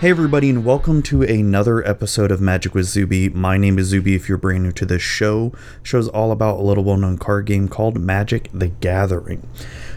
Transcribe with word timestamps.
Hey 0.00 0.08
everybody, 0.08 0.48
and 0.48 0.64
welcome 0.64 1.02
to 1.02 1.20
another 1.20 1.86
episode 1.86 2.30
of 2.30 2.40
Magic 2.40 2.74
with 2.74 2.86
Zuby. 2.86 3.28
My 3.28 3.58
name 3.58 3.78
is 3.78 3.88
Zuby. 3.88 4.14
If 4.14 4.30
you're 4.30 4.38
brand 4.38 4.62
new 4.62 4.72
to 4.72 4.86
this 4.86 5.02
show, 5.02 5.52
show's 5.82 6.08
all 6.08 6.32
about 6.32 6.58
a 6.58 6.62
little 6.62 6.84
well-known 6.84 7.18
card 7.18 7.44
game 7.44 7.68
called 7.68 8.00
Magic: 8.00 8.48
The 8.50 8.68
Gathering. 8.68 9.46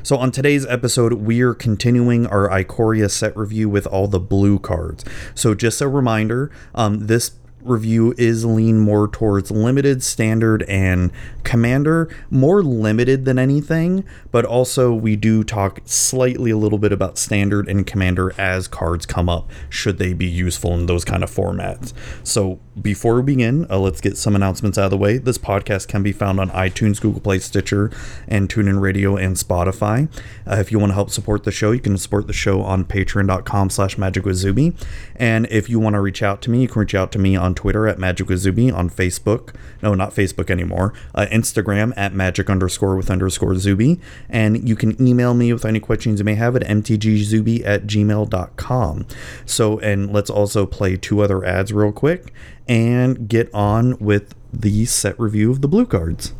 So 0.03 0.17
on 0.17 0.31
today's 0.31 0.65
episode, 0.65 1.13
we 1.13 1.39
are 1.39 1.53
continuing 1.53 2.27
our 2.27 2.49
Ikoria 2.49 3.09
set 3.09 3.33
review 3.37 3.69
with 3.69 3.87
all 3.87 4.07
the 4.09 4.19
blue 4.19 4.59
cards. 4.59 5.05
So 5.35 5.55
just 5.55 5.79
a 5.79 5.87
reminder, 5.87 6.51
um, 6.75 7.07
this 7.07 7.31
review 7.65 8.13
is 8.17 8.45
lean 8.45 8.79
more 8.79 9.07
towards 9.07 9.51
limited, 9.51 10.03
standard, 10.03 10.63
and 10.63 11.11
commander. 11.43 12.09
More 12.29 12.63
limited 12.63 13.25
than 13.25 13.39
anything, 13.39 14.03
but 14.31 14.45
also 14.45 14.93
we 14.93 15.15
do 15.15 15.43
talk 15.43 15.81
slightly 15.85 16.51
a 16.51 16.57
little 16.57 16.79
bit 16.79 16.91
about 16.91 17.17
standard 17.17 17.67
and 17.67 17.85
commander 17.85 18.33
as 18.39 18.67
cards 18.67 19.05
come 19.05 19.29
up, 19.29 19.49
should 19.69 19.97
they 19.97 20.13
be 20.13 20.25
useful 20.25 20.73
in 20.73 20.85
those 20.85 21.05
kind 21.05 21.23
of 21.23 21.31
formats. 21.31 21.93
So 22.23 22.59
before 22.81 23.15
we 23.17 23.21
begin, 23.21 23.67
uh, 23.69 23.77
let's 23.77 24.01
get 24.01 24.17
some 24.17 24.35
announcements 24.35 24.77
out 24.77 24.85
of 24.85 24.91
the 24.91 24.97
way. 24.97 25.17
This 25.17 25.37
podcast 25.37 25.87
can 25.87 26.01
be 26.01 26.11
found 26.11 26.39
on 26.39 26.49
iTunes, 26.49 26.99
Google 26.99 27.21
Play, 27.21 27.39
Stitcher, 27.39 27.91
and 28.27 28.49
TuneIn 28.49 28.81
Radio 28.81 29.15
and 29.15 29.35
Spotify. 29.35 30.09
Uh, 30.47 30.55
if 30.55 30.71
you 30.71 30.79
want 30.79 30.89
to 30.91 30.95
help 30.95 31.09
support 31.09 31.43
the 31.43 31.51
show, 31.51 31.71
you 31.71 31.79
can 31.79 31.97
support 31.97 32.27
the 32.27 32.33
show 32.33 32.61
on 32.61 32.85
patreon.com 32.85 33.69
slash 33.69 33.97
magicwithzuby. 33.97 34.73
And 35.15 35.47
if 35.51 35.69
you 35.69 35.79
want 35.79 35.93
to 35.93 36.01
reach 36.01 36.23
out 36.23 36.41
to 36.43 36.49
me, 36.49 36.61
you 36.61 36.67
can 36.67 36.79
reach 36.79 36.95
out 36.95 37.11
to 37.11 37.19
me 37.19 37.35
on 37.35 37.52
Twitter 37.55 37.87
at 37.87 37.97
magicwithzuby, 37.97 38.73
on 38.73 38.89
Facebook, 38.89 39.55
no, 39.81 39.93
not 39.93 40.11
Facebook 40.11 40.49
anymore, 40.49 40.93
uh, 41.15 41.25
Instagram 41.31 41.93
at 41.95 42.13
magic 42.13 42.49
underscore 42.49 42.95
with 42.95 43.09
underscore 43.09 43.55
zuby. 43.55 43.99
And 44.29 44.67
you 44.67 44.75
can 44.75 44.99
email 45.05 45.33
me 45.33 45.51
with 45.53 45.65
any 45.65 45.79
questions 45.79 46.19
you 46.19 46.25
may 46.25 46.35
have 46.35 46.55
at 46.55 46.63
mtgzuby 46.63 47.65
at 47.65 47.87
gmail.com. 47.87 49.07
So, 49.45 49.79
and 49.79 50.11
let's 50.11 50.29
also 50.29 50.65
play 50.65 50.97
two 50.97 51.21
other 51.21 51.43
ads 51.43 51.73
real 51.73 51.91
quick 51.91 52.33
and 52.67 53.27
get 53.27 53.53
on 53.53 53.97
with 53.99 54.35
the 54.51 54.85
set 54.85 55.19
review 55.19 55.51
of 55.51 55.61
the 55.61 55.67
blue 55.67 55.85
cards. 55.85 56.33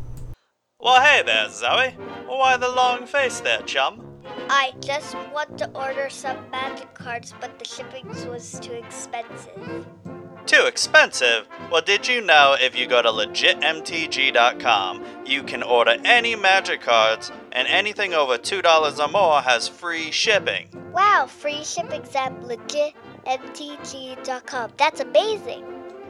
Well, 0.80 1.02
hey 1.02 1.24
there, 1.24 1.50
Zoe. 1.50 1.92
Why 2.28 2.58
the 2.58 2.70
long 2.70 3.06
face 3.06 3.40
there, 3.40 3.62
chum? 3.62 4.06
I 4.50 4.74
just 4.80 5.16
want 5.34 5.58
to 5.60 5.70
order 5.72 6.10
some 6.10 6.38
magic 6.52 6.94
cards, 6.94 7.34
but 7.40 7.58
the 7.58 7.66
shipping 7.66 8.08
was 8.30 8.60
too 8.60 8.74
expensive. 8.74 9.88
Too 10.46 10.66
expensive? 10.66 11.48
Well, 11.72 11.82
did 11.82 12.06
you 12.08 12.22
know 12.22 12.56
if 12.60 12.78
you 12.78 12.86
go 12.86 13.02
to 13.02 13.08
legitmtg.com, 13.10 15.04
you 15.26 15.42
can 15.44 15.64
order 15.64 15.96
any 16.04 16.36
magic 16.36 16.82
cards, 16.82 17.32
and 17.54 17.66
anything 17.68 18.14
over 18.14 18.38
$2 18.38 19.00
or 19.00 19.08
more 19.08 19.40
has 19.42 19.70
free 19.70 20.12
shipping? 20.12 20.68
Wow, 20.92 21.28
free 21.28 21.64
shipping's 21.64 22.14
at 22.16 22.34
legitmtg.com. 22.42 24.72
That's 24.78 25.00
amazing. 25.00 25.66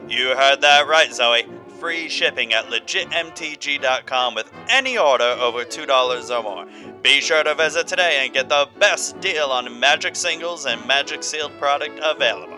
You 0.08 0.34
heard 0.36 0.60
that 0.62 0.88
right, 0.88 1.14
Zoe. 1.14 1.46
Free 1.78 2.08
shipping 2.08 2.52
at 2.52 2.64
legitmtg.com 2.66 4.34
with 4.34 4.50
any 4.68 4.98
order 4.98 5.22
over 5.24 5.64
$2 5.64 6.30
or 6.30 6.42
more. 6.42 6.66
Be 7.02 7.20
sure 7.20 7.44
to 7.44 7.54
visit 7.54 7.86
today 7.86 8.24
and 8.24 8.34
get 8.34 8.48
the 8.48 8.68
best 8.78 9.20
deal 9.20 9.46
on 9.46 9.78
Magic 9.78 10.16
singles 10.16 10.66
and 10.66 10.84
Magic 10.86 11.22
sealed 11.22 11.56
product 11.58 12.00
available. 12.02 12.53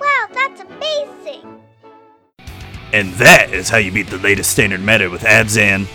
Wow, 0.00 0.26
that's 0.32 0.62
amazing. 0.62 1.62
And 2.92 3.12
that 3.14 3.52
is 3.52 3.68
how 3.68 3.78
you 3.78 3.92
beat 3.92 4.08
the 4.08 4.18
latest 4.18 4.50
standard 4.50 4.80
meta 4.80 5.08
with 5.08 5.22
Abzan. 5.22 5.86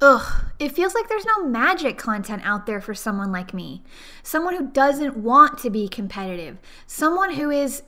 Ugh, 0.00 0.44
it 0.58 0.72
feels 0.72 0.94
like 0.94 1.08
there's 1.08 1.24
no 1.24 1.44
magic 1.44 1.96
content 1.98 2.42
out 2.44 2.66
there 2.66 2.80
for 2.80 2.94
someone 2.94 3.32
like 3.32 3.54
me. 3.54 3.82
Someone 4.22 4.54
who 4.54 4.68
doesn't 4.68 5.16
want 5.16 5.58
to 5.58 5.70
be 5.70 5.88
competitive. 5.88 6.58
Someone 6.86 7.34
who 7.34 7.50
is. 7.50 7.82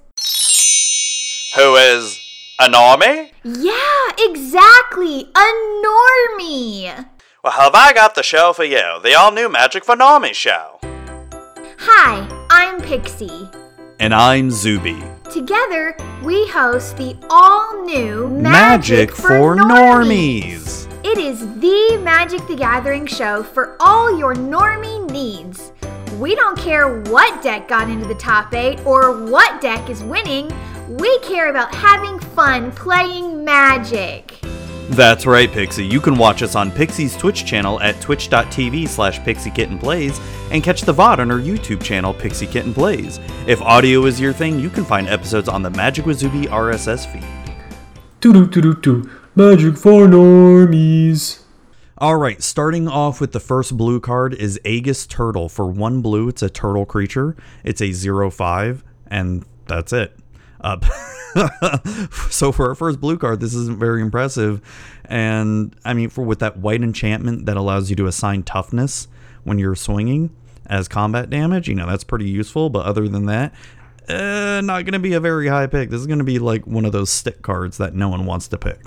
Who 1.55 1.77
is 1.77 2.19
a 2.59 2.69
normie? 2.69 3.31
Yeah, 3.45 4.09
exactly! 4.19 5.31
A 5.35 5.85
normie! 5.85 7.07
Well, 7.45 7.53
have 7.53 7.75
I 7.75 7.93
got 7.93 8.15
the 8.15 8.23
show 8.23 8.53
for 8.53 8.65
you? 8.65 9.01
The 9.03 9.15
all 9.15 9.33
new 9.33 9.49
Magic 9.49 9.85
for 9.85 9.95
Normies 9.95 10.35
show. 10.35 10.79
Hi, 11.79 12.47
I'm 12.51 12.81
Pixie. 12.81 13.49
And 14.01 14.13
I'm 14.13 14.51
Zuby. 14.51 15.03
Together, 15.39 15.97
we 16.25 16.49
host 16.49 16.97
the 16.97 17.17
all 17.31 17.85
new 17.85 18.27
Magic 18.27 19.13
for 19.13 19.55
Normies. 19.55 20.93
It 21.05 21.17
is 21.17 21.39
the 21.61 22.01
Magic 22.03 22.45
the 22.49 22.57
Gathering 22.57 23.07
show 23.07 23.45
for 23.45 23.77
all 23.79 24.19
your 24.19 24.35
normie 24.35 25.09
needs. 25.13 25.71
We 26.19 26.35
don't 26.35 26.59
care 26.59 27.03
what 27.03 27.41
deck 27.41 27.69
got 27.69 27.89
into 27.89 28.09
the 28.09 28.17
top 28.17 28.53
8 28.53 28.85
or 28.85 29.27
what 29.27 29.61
deck 29.61 29.89
is 29.89 30.03
winning. 30.03 30.51
We 30.89 31.17
care 31.21 31.51
about 31.51 31.73
having 31.73 32.19
fun 32.19 32.73
playing 32.73 33.45
Magic. 33.45 34.41
That's 34.91 35.27
right, 35.27 35.53
Pixie. 35.53 35.85
You 35.85 36.01
can 36.01 36.17
watch 36.17 36.43
us 36.43 36.55
on 36.55 36.71
Pixie's 36.71 37.15
Twitch 37.17 37.45
channel 37.45 37.79
at 37.81 38.01
twitch.tv 38.01 38.89
slash 38.89 39.21
pixiekittenplays 39.21 40.19
and 40.51 40.65
catch 40.65 40.81
the 40.83 40.95
VOD 40.95 41.19
on 41.19 41.31
our 41.31 41.39
YouTube 41.39 41.83
channel, 41.83 42.15
Pixie 42.15 42.47
Kitten 42.47 42.73
Plays. 42.73 43.21
If 43.47 43.61
audio 43.61 44.07
is 44.07 44.19
your 44.19 44.33
thing, 44.33 44.59
you 44.59 44.71
can 44.71 44.85
find 44.85 45.07
episodes 45.07 45.49
on 45.49 45.63
the 45.63 45.71
Magic 45.71 46.07
with 46.07 46.19
Zuby 46.19 46.47
RSS 46.47 47.07
feed. 47.13 47.25
Doo 48.21 48.33
doo 48.33 48.47
doo 48.47 48.61
doo 48.63 48.75
doo. 48.75 49.11
Magic 49.37 49.77
for 49.77 50.07
normies. 50.07 51.43
All 51.99 52.17
right, 52.17 52.43
starting 52.43 52.89
off 52.89 53.21
with 53.21 53.33
the 53.33 53.41
first 53.41 53.77
blue 53.77 54.01
card 54.01 54.33
is 54.33 54.59
Aegis 54.65 55.07
Turtle. 55.07 55.49
For 55.49 55.67
one 55.67 56.01
blue, 56.01 56.29
it's 56.29 56.43
a 56.43 56.49
turtle 56.49 56.87
creature. 56.87 57.37
It's 57.63 57.83
a 57.83 57.93
0 57.93 58.31
5, 58.31 58.85
and 59.09 59.45
that's 59.67 59.93
it. 59.93 60.18
Uh, 60.61 60.79
so 62.31 62.53
for 62.53 62.69
our 62.69 62.75
first 62.75 63.01
blue 63.01 63.19
card, 63.19 63.41
this 63.41 63.55
isn't 63.55 63.79
very 63.79 64.03
impressive. 64.03 64.61
And 65.05 65.75
I 65.85 65.95
mean, 65.95 66.09
for 66.09 66.23
with 66.23 66.41
that 66.41 66.59
white 66.59 66.83
enchantment 66.83 67.47
that 67.47 67.57
allows 67.57 67.91
you 67.91 67.97
to 67.97 68.07
assign 68.07 68.43
toughness 68.43 69.09
when 69.45 69.59
you're 69.59 69.77
swinging 69.77 70.35
as 70.67 70.89
combat 70.89 71.31
damage, 71.31 71.69
you 71.69 71.75
know, 71.75 71.87
that's 71.87 72.05
pretty 72.05 72.29
useful. 72.29 72.71
But 72.71 72.87
other 72.87 73.09
than 73.09 73.27
that, 73.27 73.55
uh, 74.09 74.61
not 74.63 74.85
going 74.85 74.95
to 74.95 74.99
be 74.99 75.13
a 75.15 75.21
very 75.21 75.49
high 75.49 75.67
pick. 75.67 75.91
This 75.91 76.01
is 76.01 76.07
going 76.07 76.19
to 76.19 76.25
be 76.25 76.39
like 76.39 76.67
one 76.67 76.85
of 76.85 76.93
those 76.93 77.11
stick 77.11 77.43
cards 77.43 77.79
that 77.79 77.95
no 77.95 78.09
one 78.09 78.27
wants 78.27 78.49
to 78.49 78.59
pick. 78.59 78.81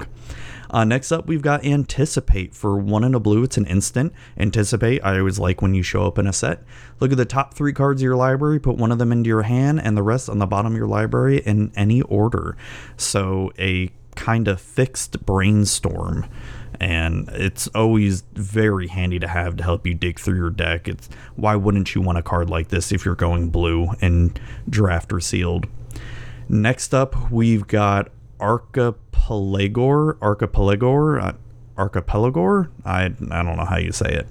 Uh, 0.71 0.85
next 0.85 1.11
up, 1.11 1.27
we've 1.27 1.41
got 1.41 1.65
Anticipate. 1.65 2.55
For 2.55 2.77
one 2.77 3.03
in 3.03 3.13
a 3.13 3.19
blue, 3.19 3.43
it's 3.43 3.57
an 3.57 3.67
instant. 3.67 4.13
Anticipate, 4.37 5.03
I 5.03 5.19
always 5.19 5.37
like 5.37 5.61
when 5.61 5.75
you 5.75 5.83
show 5.83 6.07
up 6.07 6.17
in 6.17 6.25
a 6.25 6.33
set. 6.33 6.63
Look 7.01 7.11
at 7.11 7.17
the 7.17 7.25
top 7.25 7.53
three 7.53 7.73
cards 7.73 8.01
of 8.01 8.05
your 8.05 8.15
library, 8.15 8.59
put 8.59 8.77
one 8.77 8.91
of 8.91 8.97
them 8.97 9.11
into 9.11 9.27
your 9.27 9.43
hand, 9.43 9.81
and 9.81 9.97
the 9.97 10.03
rest 10.03 10.29
on 10.29 10.39
the 10.39 10.47
bottom 10.47 10.71
of 10.71 10.77
your 10.77 10.87
library 10.87 11.39
in 11.39 11.73
any 11.75 12.01
order. 12.03 12.55
So, 12.95 13.51
a 13.59 13.91
kind 14.15 14.47
of 14.47 14.61
fixed 14.61 15.25
brainstorm. 15.25 16.25
And 16.79 17.29
it's 17.29 17.67
always 17.67 18.21
very 18.33 18.87
handy 18.87 19.19
to 19.19 19.27
have 19.27 19.57
to 19.57 19.63
help 19.63 19.85
you 19.85 19.93
dig 19.93 20.19
through 20.19 20.37
your 20.37 20.49
deck. 20.49 20.87
It's 20.87 21.09
why 21.35 21.55
wouldn't 21.55 21.93
you 21.93 22.01
want 22.01 22.17
a 22.17 22.23
card 22.23 22.49
like 22.49 22.69
this 22.69 22.91
if 22.91 23.05
you're 23.05 23.13
going 23.13 23.49
blue 23.49 23.89
and 24.01 24.39
draft 24.67 25.13
or 25.13 25.19
sealed? 25.19 25.67
Next 26.49 26.93
up, 26.93 27.29
we've 27.29 27.67
got 27.67 28.09
Archipelagore, 28.41 30.17
Archipelagore, 30.21 31.19
uh, 31.19 31.33
Archipelagore. 31.77 32.71
I 32.83 33.05
I 33.05 33.43
don't 33.43 33.57
know 33.57 33.65
how 33.65 33.77
you 33.77 33.91
say 33.91 34.11
it. 34.13 34.27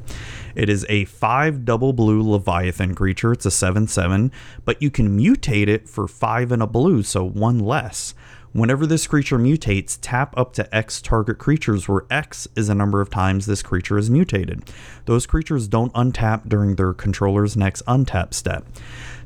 It 0.54 0.68
is 0.68 0.84
a 0.88 1.04
five 1.06 1.64
double 1.64 1.92
blue 1.92 2.22
Leviathan 2.22 2.94
creature. 2.94 3.32
It's 3.32 3.46
a 3.46 3.50
seven 3.50 3.86
seven, 3.86 4.32
but 4.64 4.82
you 4.82 4.90
can 4.90 5.18
mutate 5.18 5.68
it 5.68 5.88
for 5.88 6.06
five 6.06 6.52
and 6.52 6.62
a 6.62 6.66
blue, 6.66 7.02
so 7.02 7.24
one 7.24 7.58
less. 7.58 8.14
Whenever 8.52 8.84
this 8.84 9.06
creature 9.06 9.38
mutates, 9.38 9.96
tap 10.02 10.36
up 10.36 10.52
to 10.54 10.74
X 10.74 11.00
target 11.00 11.38
creatures, 11.38 11.88
where 11.88 12.04
X 12.10 12.48
is 12.56 12.66
the 12.66 12.74
number 12.74 13.00
of 13.00 13.08
times 13.08 13.46
this 13.46 13.62
creature 13.62 13.96
is 13.96 14.10
mutated. 14.10 14.68
Those 15.04 15.24
creatures 15.24 15.68
don't 15.68 15.92
untap 15.94 16.48
during 16.48 16.74
their 16.74 16.92
controller's 16.92 17.56
next 17.56 17.82
untap 17.86 18.34
step. 18.34 18.66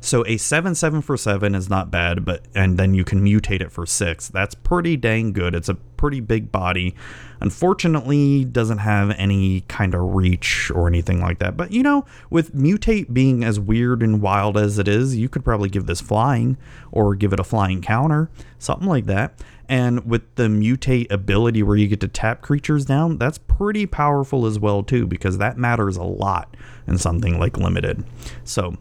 So 0.05 0.23
a 0.27 0.37
7 0.37 0.75
7 0.75 1.01
for 1.01 1.17
7 1.17 1.55
is 1.55 1.67
not 1.67 1.89
bad, 1.89 2.25
but 2.25 2.45
and 2.53 2.77
then 2.77 2.93
you 2.93 3.03
can 3.03 3.25
mutate 3.25 3.61
it 3.61 3.71
for 3.71 3.87
6. 3.87 4.27
That's 4.29 4.53
pretty 4.53 4.97
dang 4.97 5.33
good. 5.33 5.55
It's 5.55 5.67
a 5.67 5.73
pretty 5.73 6.19
big 6.19 6.51
body. 6.51 6.93
Unfortunately, 7.41 8.45
doesn't 8.45 8.77
have 8.77 9.09
any 9.17 9.61
kind 9.61 9.95
of 9.95 10.13
reach 10.13 10.69
or 10.69 10.87
anything 10.87 11.21
like 11.21 11.39
that. 11.39 11.57
But 11.57 11.71
you 11.71 11.81
know, 11.81 12.05
with 12.29 12.53
mutate 12.53 13.15
being 13.15 13.43
as 13.43 13.59
weird 13.59 14.03
and 14.03 14.21
wild 14.21 14.57
as 14.57 14.77
it 14.77 14.87
is, 14.87 15.15
you 15.17 15.27
could 15.27 15.43
probably 15.43 15.69
give 15.69 15.87
this 15.87 16.01
flying 16.01 16.55
or 16.91 17.15
give 17.15 17.33
it 17.33 17.39
a 17.39 17.43
flying 17.43 17.81
counter, 17.81 18.29
something 18.59 18.87
like 18.87 19.07
that. 19.07 19.41
And 19.67 20.05
with 20.05 20.35
the 20.35 20.43
mutate 20.43 21.11
ability 21.11 21.63
where 21.63 21.77
you 21.77 21.87
get 21.87 22.01
to 22.01 22.07
tap 22.07 22.43
creatures 22.43 22.85
down, 22.85 23.17
that's 23.17 23.39
pretty 23.39 23.87
powerful 23.87 24.45
as 24.45 24.59
well 24.59 24.83
too 24.83 25.07
because 25.07 25.39
that 25.39 25.57
matters 25.57 25.97
a 25.97 26.03
lot 26.03 26.55
in 26.85 26.99
something 26.99 27.39
like 27.39 27.57
limited. 27.57 28.03
So, 28.43 28.77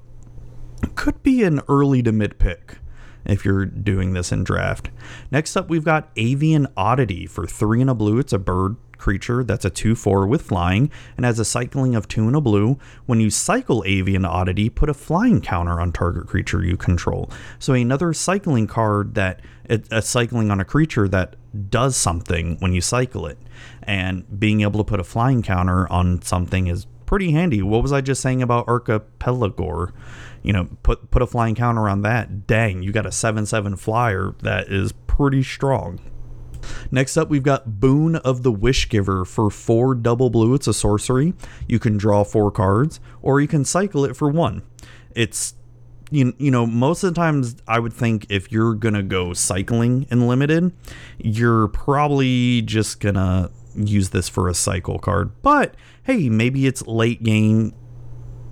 could 0.86 1.22
be 1.22 1.42
an 1.42 1.60
early 1.68 2.02
to 2.02 2.12
mid 2.12 2.38
pick 2.38 2.78
if 3.24 3.44
you're 3.44 3.64
doing 3.64 4.12
this 4.12 4.32
in 4.32 4.44
draft. 4.44 4.90
Next 5.30 5.56
up, 5.56 5.68
we've 5.68 5.84
got 5.84 6.10
Avian 6.16 6.66
Oddity 6.76 7.26
for 7.26 7.46
three 7.46 7.80
and 7.80 7.90
a 7.90 7.94
blue. 7.94 8.18
It's 8.18 8.32
a 8.32 8.38
bird 8.38 8.76
creature 8.98 9.44
that's 9.44 9.64
a 9.64 9.70
2 9.70 9.94
4 9.94 10.26
with 10.26 10.42
flying 10.42 10.90
and 11.16 11.26
has 11.26 11.38
a 11.38 11.44
cycling 11.44 11.94
of 11.94 12.08
2 12.08 12.26
and 12.26 12.36
a 12.36 12.40
blue. 12.40 12.78
When 13.06 13.20
you 13.20 13.28
cycle 13.28 13.82
Avian 13.86 14.24
Oddity, 14.24 14.70
put 14.70 14.88
a 14.88 14.94
flying 14.94 15.40
counter 15.40 15.80
on 15.80 15.92
target 15.92 16.26
creature 16.26 16.64
you 16.64 16.76
control. 16.76 17.30
So 17.58 17.74
another 17.74 18.12
cycling 18.12 18.66
card 18.66 19.14
that 19.14 19.40
a 19.68 20.02
cycling 20.02 20.50
on 20.50 20.60
a 20.60 20.64
creature 20.64 21.08
that 21.08 21.36
does 21.70 21.96
something 21.96 22.56
when 22.60 22.72
you 22.72 22.80
cycle 22.80 23.26
it. 23.26 23.38
And 23.82 24.40
being 24.40 24.60
able 24.62 24.78
to 24.78 24.84
put 24.84 25.00
a 25.00 25.04
flying 25.04 25.42
counter 25.42 25.90
on 25.90 26.22
something 26.22 26.66
is 26.66 26.86
pretty 27.06 27.32
handy. 27.32 27.62
What 27.62 27.82
was 27.82 27.92
I 27.92 28.00
just 28.00 28.20
saying 28.20 28.42
about 28.42 28.68
Archipelagore? 28.68 29.92
You 30.42 30.52
know, 30.52 30.68
put 30.82 31.10
put 31.10 31.22
a 31.22 31.26
flying 31.26 31.54
counter 31.54 31.88
on 31.88 32.02
that. 32.02 32.46
Dang, 32.46 32.82
you 32.82 32.92
got 32.92 33.06
a 33.06 33.10
7-7 33.10 33.78
flyer 33.78 34.34
that 34.42 34.68
is 34.68 34.92
pretty 34.92 35.42
strong. 35.42 36.00
Next 36.90 37.16
up, 37.16 37.28
we've 37.28 37.42
got 37.42 37.80
Boon 37.80 38.16
of 38.16 38.42
the 38.42 38.52
Wish 38.52 38.88
Giver 38.88 39.24
for 39.24 39.50
four 39.50 39.94
double 39.94 40.30
blue. 40.30 40.54
It's 40.54 40.66
a 40.66 40.74
sorcery. 40.74 41.34
You 41.68 41.78
can 41.78 41.96
draw 41.96 42.24
four 42.24 42.50
cards, 42.50 43.00
or 43.22 43.40
you 43.40 43.48
can 43.48 43.64
cycle 43.64 44.04
it 44.04 44.16
for 44.16 44.28
one. 44.28 44.62
It's 45.14 45.54
you, 46.10 46.34
you 46.38 46.50
know 46.50 46.66
most 46.66 47.02
of 47.02 47.14
the 47.14 47.20
times 47.20 47.56
i 47.66 47.78
would 47.78 47.92
think 47.92 48.26
if 48.28 48.52
you're 48.52 48.74
gonna 48.74 49.02
go 49.02 49.32
cycling 49.32 50.06
in 50.10 50.28
limited 50.28 50.70
you're 51.18 51.68
probably 51.68 52.60
just 52.62 53.00
gonna 53.00 53.50
use 53.76 54.10
this 54.10 54.28
for 54.28 54.48
a 54.48 54.54
cycle 54.54 54.98
card 54.98 55.30
but 55.42 55.74
hey 56.04 56.28
maybe 56.28 56.66
it's 56.66 56.86
late 56.86 57.22
game 57.22 57.74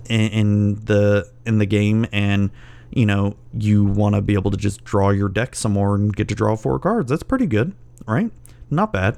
in, 0.09 0.29
in 0.31 0.75
the 0.85 1.29
in 1.45 1.57
the 1.59 1.65
game 1.65 2.05
and 2.11 2.49
you 2.91 3.05
know 3.05 3.35
you 3.57 3.83
want 3.83 4.15
to 4.15 4.21
be 4.21 4.33
able 4.33 4.51
to 4.51 4.57
just 4.57 4.83
draw 4.83 5.09
your 5.09 5.29
deck 5.29 5.55
some 5.55 5.73
more 5.73 5.95
and 5.95 6.15
get 6.15 6.27
to 6.27 6.35
draw 6.35 6.55
four 6.55 6.79
cards 6.79 7.09
that's 7.09 7.23
pretty 7.23 7.45
good 7.45 7.73
right 8.05 8.31
not 8.69 8.91
bad 8.91 9.17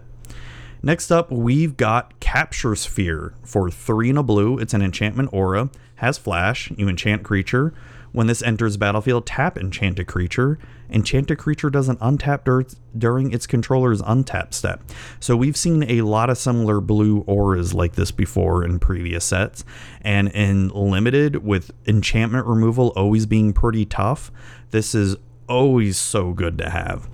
Next 0.86 1.10
up, 1.10 1.32
we've 1.32 1.78
got 1.78 2.20
Capture 2.20 2.76
Sphere 2.76 3.34
for 3.44 3.72
three 3.72 4.12
in 4.12 4.18
a 4.18 4.24
blue. 4.24 4.60
It's 4.60 4.72
an 4.76 4.84
enchantment 4.84 5.30
aura, 5.34 5.72
has 5.96 6.20
flash. 6.20 6.72
You 6.78 6.88
enchant 6.88 7.24
creature. 7.24 7.74
When 8.16 8.28
this 8.28 8.42
enters 8.42 8.78
battlefield, 8.78 9.26
tap 9.26 9.58
Enchanted 9.58 10.08
Creature. 10.08 10.58
Enchanted 10.90 11.38
Creature 11.38 11.70
doesn't 11.70 12.00
untap 12.00 12.46
dur- 12.46 12.64
during 12.98 13.34
its 13.34 13.46
controller's 13.46 14.02
untap 14.04 14.54
step. 14.54 14.82
So 15.20 15.36
we've 15.36 15.58
seen 15.58 15.84
a 15.84 16.00
lot 16.00 16.30
of 16.30 16.38
similar 16.38 16.80
blue 16.80 17.26
auras 17.28 17.74
like 17.74 17.96
this 17.96 18.12
before 18.12 18.64
in 18.64 18.80
previous 18.80 19.26
sets. 19.26 19.66
And 20.00 20.30
in 20.30 20.70
limited, 20.70 21.44
with 21.44 21.72
enchantment 21.88 22.46
removal 22.46 22.94
always 22.96 23.26
being 23.26 23.52
pretty 23.52 23.86
tough, 23.86 24.32
this 24.72 24.96
is 24.96 25.18
always 25.50 25.98
so 25.98 26.32
good 26.32 26.58
to 26.60 26.70
have. 26.70 27.10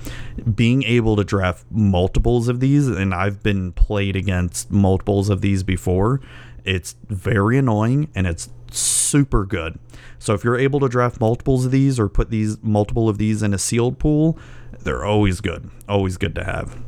Being 0.56 0.84
able 0.84 1.16
to 1.16 1.24
draft 1.24 1.66
multiples 1.72 2.48
of 2.48 2.60
these, 2.60 2.88
and 2.88 3.12
I've 3.12 3.42
been 3.42 3.72
played 3.72 4.16
against 4.16 4.70
multiples 4.70 5.32
of 5.32 5.42
these 5.42 5.64
before, 5.64 6.22
it's 6.64 6.96
very 7.08 7.58
annoying 7.58 8.12
and 8.14 8.28
it's 8.28 8.50
super 8.70 9.46
good. 9.46 9.80
So 10.22 10.36
if 10.36 10.44
you're 10.44 10.58
able 10.58 10.80
to 10.82 10.88
draft 10.88 11.20
multiples 11.20 11.66
of 11.66 11.72
these 11.72 12.00
or 12.00 12.08
put 12.08 12.30
these 12.30 12.62
multiple 12.62 13.10
of 13.10 13.18
these 13.18 13.42
in 13.42 13.56
a 13.56 13.58
sealed 13.58 13.98
pool, 13.98 14.38
they're 14.80 15.04
always 15.04 15.42
good. 15.42 15.72
Always 15.90 16.18
good 16.18 16.36
to 16.36 16.44
have. 16.44 16.80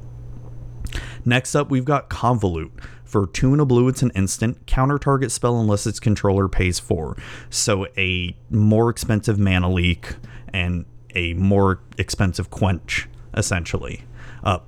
Next 1.26 1.56
up, 1.56 1.72
we've 1.72 1.84
got 1.84 2.12
Convolute. 2.12 2.80
For 3.04 3.26
two 3.26 3.52
and 3.52 3.60
a 3.60 3.66
blue, 3.66 3.88
it's 3.88 4.04
an 4.04 4.12
instant. 4.14 4.68
Counter 4.68 5.00
target 5.00 5.32
spell 5.32 5.60
unless 5.60 5.88
its 5.88 6.00
controller 6.00 6.48
pays 6.48 6.80
four. 6.80 7.18
So 7.50 7.88
a 7.98 8.38
more 8.52 8.92
expensive 8.92 9.40
mana 9.40 9.72
leak 9.72 10.16
and 10.54 10.86
a 11.16 11.34
more 11.34 11.82
expensive 11.98 12.52
quench, 12.52 13.10
essentially. 13.34 14.04
Uh, 14.44 14.60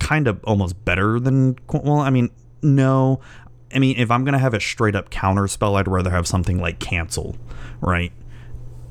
kind 0.00 0.28
of 0.28 0.44
almost 0.44 0.84
better 0.84 1.18
than. 1.18 1.56
Well, 1.72 2.00
I 2.00 2.10
mean, 2.10 2.28
no. 2.62 3.20
I 3.74 3.78
mean, 3.78 3.96
if 3.96 4.10
I'm 4.10 4.22
gonna 4.24 4.38
have 4.38 4.52
a 4.52 4.60
straight 4.60 4.94
up 4.94 5.08
counter 5.08 5.48
spell, 5.48 5.76
I'd 5.76 5.88
rather 5.88 6.10
have 6.10 6.26
something 6.26 6.60
like 6.60 6.78
cancel, 6.78 7.36
right? 7.82 8.12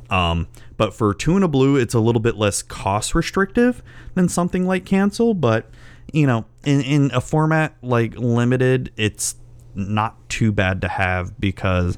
Um, 0.09 0.47
but 0.77 0.93
for 0.93 1.13
two 1.13 1.35
and 1.35 1.43
a 1.43 1.47
blue, 1.47 1.77
it's 1.77 1.93
a 1.93 1.99
little 1.99 2.21
bit 2.21 2.35
less 2.35 2.61
cost 2.61 3.15
restrictive 3.15 3.81
than 4.13 4.29
something 4.29 4.67
like 4.67 4.85
cancel. 4.85 5.33
But 5.33 5.69
you 6.13 6.27
know, 6.27 6.45
in 6.63 6.81
in 6.81 7.11
a 7.13 7.21
format 7.21 7.75
like 7.81 8.15
limited, 8.17 8.91
it's 8.97 9.35
not 9.73 10.29
too 10.29 10.51
bad 10.51 10.81
to 10.81 10.89
have 10.89 11.39
because 11.39 11.97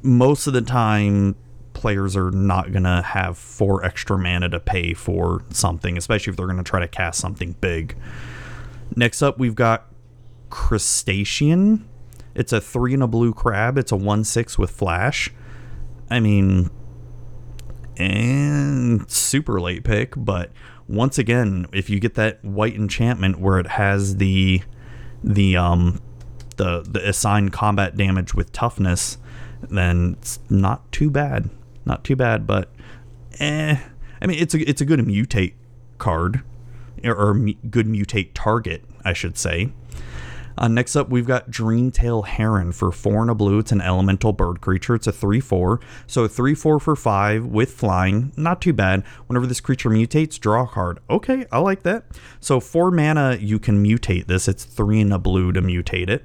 most 0.00 0.46
of 0.46 0.54
the 0.54 0.62
time 0.62 1.36
players 1.74 2.16
are 2.16 2.30
not 2.30 2.72
gonna 2.72 3.02
have 3.02 3.36
four 3.36 3.84
extra 3.84 4.18
mana 4.18 4.48
to 4.48 4.58
pay 4.58 4.94
for 4.94 5.44
something, 5.50 5.98
especially 5.98 6.30
if 6.30 6.36
they're 6.36 6.46
gonna 6.46 6.62
try 6.62 6.80
to 6.80 6.88
cast 6.88 7.20
something 7.20 7.54
big. 7.60 7.96
Next 8.96 9.20
up, 9.22 9.38
we've 9.38 9.54
got 9.54 9.88
Crystacean 10.48 11.86
it's 12.34 12.52
a 12.52 12.60
three 12.60 12.94
and 12.94 13.02
a 13.02 13.06
blue 13.06 13.32
crab. 13.32 13.78
It's 13.78 13.92
a 13.92 13.96
one 13.96 14.24
six 14.24 14.58
with 14.58 14.70
flash. 14.70 15.30
I 16.12 16.20
mean, 16.20 16.70
and 17.96 19.10
super 19.10 19.58
late 19.58 19.82
pick, 19.82 20.12
but 20.14 20.52
once 20.86 21.16
again, 21.16 21.66
if 21.72 21.88
you 21.88 21.98
get 22.00 22.14
that 22.16 22.44
white 22.44 22.74
enchantment 22.74 23.40
where 23.40 23.58
it 23.58 23.66
has 23.66 24.16
the 24.16 24.60
the 25.24 25.56
um 25.56 26.02
the 26.56 26.82
the 26.82 27.08
assigned 27.08 27.54
combat 27.54 27.96
damage 27.96 28.34
with 28.34 28.52
toughness, 28.52 29.16
then 29.62 30.16
it's 30.18 30.38
not 30.50 30.92
too 30.92 31.10
bad. 31.10 31.48
Not 31.86 32.04
too 32.04 32.14
bad, 32.14 32.46
but 32.46 32.70
eh. 33.40 33.78
I 34.20 34.26
mean, 34.26 34.38
it's 34.38 34.54
a 34.54 34.68
it's 34.68 34.82
a 34.82 34.84
good 34.84 35.00
mutate 35.00 35.54
card, 35.96 36.42
or, 37.02 37.14
or 37.14 37.34
good 37.70 37.86
mutate 37.86 38.32
target, 38.34 38.84
I 39.02 39.14
should 39.14 39.38
say. 39.38 39.72
Uh, 40.56 40.68
next 40.68 40.96
up, 40.96 41.08
we've 41.08 41.26
got 41.26 41.50
Dreamtail 41.50 42.26
Heron 42.26 42.72
for 42.72 42.92
four 42.92 43.22
and 43.22 43.30
a 43.30 43.34
blue. 43.34 43.58
It's 43.58 43.72
an 43.72 43.80
elemental 43.80 44.32
bird 44.32 44.60
creature. 44.60 44.94
It's 44.94 45.06
a 45.06 45.12
3 45.12 45.40
4. 45.40 45.80
So 46.06 46.28
3 46.28 46.54
4 46.54 46.80
for 46.80 46.96
5 46.96 47.46
with 47.46 47.72
flying. 47.72 48.32
Not 48.36 48.60
too 48.60 48.72
bad. 48.72 49.04
Whenever 49.26 49.46
this 49.46 49.60
creature 49.60 49.90
mutates, 49.90 50.38
draw 50.38 50.64
a 50.64 50.68
card. 50.68 51.00
Okay, 51.08 51.46
I 51.50 51.58
like 51.58 51.82
that. 51.82 52.04
So 52.40 52.60
4 52.60 52.90
mana, 52.90 53.36
you 53.40 53.58
can 53.58 53.82
mutate 53.84 54.26
this. 54.26 54.48
It's 54.48 54.64
3 54.64 55.00
and 55.00 55.12
a 55.12 55.18
blue 55.18 55.52
to 55.52 55.62
mutate 55.62 56.08
it. 56.08 56.24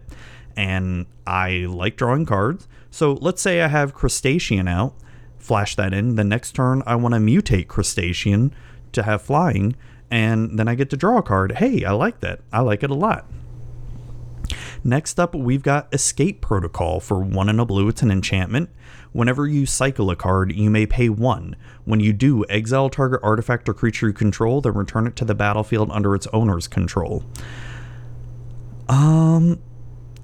And 0.55 1.05
I 1.25 1.65
like 1.69 1.97
drawing 1.97 2.25
cards. 2.25 2.67
So 2.89 3.13
let's 3.13 3.41
say 3.41 3.61
I 3.61 3.67
have 3.67 3.93
Crystacean 3.93 4.67
out. 4.67 4.95
Flash 5.37 5.75
that 5.75 5.93
in. 5.93 6.15
The 6.15 6.23
next 6.23 6.53
turn, 6.53 6.81
I 6.85 6.95
want 6.95 7.13
to 7.13 7.19
mutate 7.19 7.67
Crystacean 7.67 8.53
to 8.91 9.03
have 9.03 9.21
flying. 9.21 9.75
And 10.09 10.57
then 10.57 10.67
I 10.67 10.75
get 10.75 10.89
to 10.89 10.97
draw 10.97 11.17
a 11.17 11.23
card. 11.23 11.53
Hey, 11.53 11.83
I 11.83 11.91
like 11.91 12.21
that. 12.21 12.39
I 12.51 12.61
like 12.61 12.83
it 12.83 12.89
a 12.89 12.95
lot. 12.95 13.25
Next 14.87 15.19
up, 15.19 15.35
we've 15.35 15.63
got 15.63 15.93
Escape 15.93 16.39
Protocol 16.39 17.01
for 17.01 17.19
one 17.19 17.49
and 17.49 17.59
a 17.59 17.65
blue. 17.65 17.89
It's 17.89 18.03
an 18.03 18.09
enchantment. 18.09 18.69
Whenever 19.11 19.45
you 19.45 19.65
cycle 19.65 20.09
a 20.09 20.15
card, 20.15 20.53
you 20.53 20.69
may 20.69 20.85
pay 20.85 21.09
one. 21.09 21.57
When 21.83 21.99
you 21.99 22.13
do, 22.13 22.45
exile 22.47 22.89
target 22.89 23.19
artifact 23.21 23.67
or 23.67 23.73
creature 23.73 24.07
you 24.07 24.13
control, 24.13 24.61
then 24.61 24.75
return 24.75 25.05
it 25.05 25.17
to 25.17 25.25
the 25.25 25.35
battlefield 25.35 25.91
under 25.91 26.15
its 26.15 26.25
owner's 26.27 26.69
control. 26.69 27.25
Um, 28.87 29.59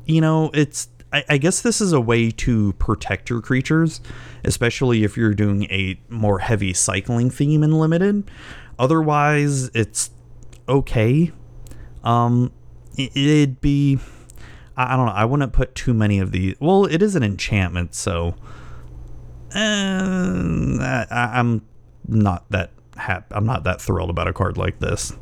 you 0.06 0.22
know, 0.22 0.50
it's. 0.54 0.88
I, 1.12 1.26
I 1.28 1.38
guess 1.40 1.60
this 1.60 1.82
is 1.82 1.92
a 1.92 2.00
way 2.00 2.32
to 2.32 2.72
protect 2.80 3.30
your 3.30 3.42
creatures, 3.42 4.00
especially 4.46 5.04
if 5.04 5.18
you're 5.18 5.34
doing 5.34 5.66
a 5.66 6.00
more 6.08 6.40
heavy 6.40 6.72
cycling 6.72 7.30
theme 7.30 7.64
in 7.64 7.78
limited. 7.78 8.32
Otherwise, 8.80 9.72
it's 9.76 10.10
okay. 10.70 11.34
Um, 12.06 12.54
it'd 12.98 13.60
be 13.60 14.00
I, 14.76 14.96
don't 14.96 15.06
know. 15.06 15.12
I 15.12 15.26
wouldn't 15.26 15.54
put 15.54 15.76
too 15.76 15.94
many 15.94 16.20
of 16.20 16.32
these. 16.32 16.56
Well, 16.60 16.86
it 16.86 17.02
is 17.02 17.16
an 17.16 17.24
enchantment, 17.24 17.94
so 17.94 18.36
uh, 19.54 21.06
I, 21.12 21.40
am 21.40 21.66
not 22.08 22.46
that 22.50 22.72
hap- 22.96 23.32
I'm 23.32 23.46
not 23.46 23.64
that 23.66 23.82
thrilled 23.82 24.10
about 24.10 24.28
a 24.28 24.34
card 24.34 24.58
like 24.58 24.80
this. 24.80 25.14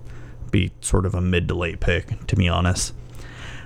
Be 0.51 0.71
sort 0.81 1.05
of 1.05 1.15
a 1.15 1.21
mid 1.21 1.47
to 1.49 1.53
late 1.53 1.79
pick, 1.79 2.25
to 2.27 2.35
be 2.35 2.47
honest. 2.47 2.93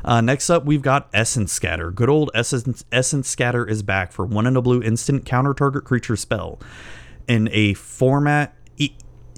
Uh, 0.03 0.21
next 0.21 0.51
up, 0.51 0.65
we've 0.65 0.83
got 0.83 1.09
Essence 1.13 1.51
Scatter. 1.51 1.89
Good 1.89 2.09
old 2.09 2.29
Essence, 2.35 2.85
Essence 2.91 3.27
Scatter 3.27 3.67
is 3.67 3.81
back 3.81 4.11
for 4.11 4.23
one 4.23 4.45
in 4.45 4.55
a 4.55 4.61
blue 4.61 4.81
instant 4.81 5.25
counter 5.25 5.53
target 5.53 5.83
creature 5.83 6.15
spell 6.15 6.59
in 7.27 7.49
a 7.51 7.73
format. 7.73 8.55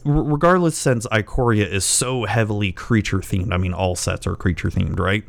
regardless, 0.04 0.78
since 0.78 1.08
Ikoria 1.08 1.68
is 1.68 1.86
so 1.86 2.26
heavily 2.26 2.74
creature 2.74 3.20
themed, 3.20 3.54
I 3.54 3.58
mean, 3.58 3.74
all 3.74 3.96
sets 3.96 4.28
are 4.28 4.36
creature 4.36 4.70
themed, 4.70 5.00
right? 5.00 5.24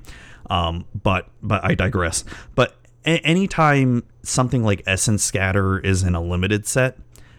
Um, 0.50 0.84
but 1.02 1.28
but 1.42 1.64
I 1.64 1.74
digress. 1.74 2.24
But 2.54 2.76
a- 3.04 3.20
anytime 3.20 4.04
something 4.22 4.64
like 4.64 4.82
Essence 4.86 5.22
Scatter 5.22 5.78
is 5.78 6.02
in 6.02 6.14
a 6.14 6.22
limited 6.22 6.66
set, 6.66 6.98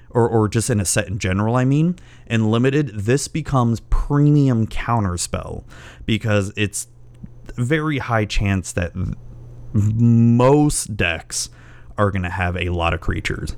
or, 0.10 0.28
or 0.28 0.48
just 0.48 0.70
in 0.70 0.80
a 0.80 0.86
set 0.86 1.08
in 1.08 1.20
general, 1.20 1.56
I 1.56 1.66
mean, 1.66 1.98
in 2.28 2.50
limited, 2.52 2.90
this 2.90 3.28
becomes 3.28 3.80
premium 3.90 4.68
counterspell 4.68 5.64
because 6.06 6.52
it's 6.56 6.88
very 7.56 8.00
high 8.00 8.26
chance 8.26 8.72
that 8.74 8.94
most 9.74 10.96
decks 10.96 11.50
are 11.98 12.12
going 12.12 12.24
to 12.24 12.30
have 12.30 12.56
a 12.58 12.70
lot 12.70 12.94
of 12.94 13.02
creatures. 13.02 13.56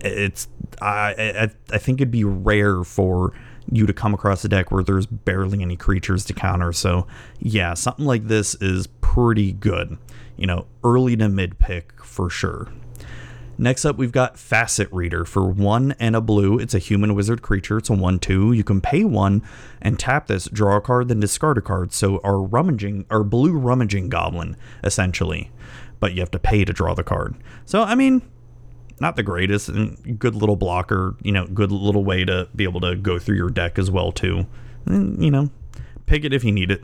It's 0.00 0.48
I, 0.80 1.14
I 1.18 1.50
I 1.74 1.78
think 1.78 2.00
it'd 2.00 2.10
be 2.10 2.24
rare 2.24 2.84
for 2.84 3.32
you 3.70 3.86
to 3.86 3.92
come 3.92 4.14
across 4.14 4.44
a 4.44 4.48
deck 4.48 4.70
where 4.70 4.82
there's 4.82 5.06
barely 5.06 5.62
any 5.62 5.76
creatures 5.76 6.24
to 6.26 6.32
counter. 6.32 6.72
So, 6.72 7.06
yeah, 7.40 7.74
something 7.74 8.04
like 8.04 8.28
this 8.28 8.54
is 8.56 8.86
pretty 9.00 9.52
good. 9.52 9.98
You 10.36 10.46
know, 10.46 10.66
early 10.84 11.16
to 11.16 11.28
mid 11.28 11.58
pick 11.58 12.04
for 12.04 12.30
sure. 12.30 12.68
Next 13.58 13.86
up, 13.86 13.96
we've 13.96 14.12
got 14.12 14.38
Facet 14.38 14.92
Reader 14.92 15.24
for 15.24 15.48
one 15.48 15.92
and 15.98 16.14
a 16.14 16.20
blue. 16.20 16.58
It's 16.58 16.74
a 16.74 16.78
human 16.78 17.14
wizard 17.14 17.40
creature. 17.40 17.78
It's 17.78 17.88
a 17.88 17.94
1 17.94 18.18
2. 18.18 18.52
You 18.52 18.62
can 18.62 18.82
pay 18.82 19.02
one 19.02 19.42
and 19.80 19.98
tap 19.98 20.26
this, 20.26 20.44
draw 20.46 20.76
a 20.76 20.80
card, 20.82 21.08
then 21.08 21.20
discard 21.20 21.56
a 21.56 21.62
card. 21.62 21.94
So, 21.94 22.20
our 22.22 22.38
rummaging, 22.38 23.06
our 23.10 23.24
blue 23.24 23.56
rummaging 23.56 24.10
goblin, 24.10 24.56
essentially. 24.84 25.50
But 26.00 26.12
you 26.12 26.20
have 26.20 26.30
to 26.32 26.38
pay 26.38 26.66
to 26.66 26.72
draw 26.74 26.92
the 26.92 27.02
card. 27.02 27.34
So, 27.64 27.82
I 27.82 27.94
mean, 27.94 28.20
not 29.00 29.16
the 29.16 29.22
greatest 29.22 29.68
and 29.68 30.18
good 30.18 30.34
little 30.34 30.56
blocker, 30.56 31.16
you 31.22 31.32
know, 31.32 31.46
good 31.46 31.70
little 31.70 32.04
way 32.04 32.24
to 32.24 32.48
be 32.54 32.64
able 32.64 32.80
to 32.80 32.96
go 32.96 33.18
through 33.18 33.36
your 33.36 33.50
deck 33.50 33.78
as 33.78 33.90
well, 33.90 34.12
too. 34.12 34.46
And, 34.86 35.22
you 35.22 35.30
know, 35.30 35.50
pick 36.06 36.24
it 36.24 36.32
if 36.32 36.44
you 36.44 36.52
need 36.52 36.70
it. 36.70 36.82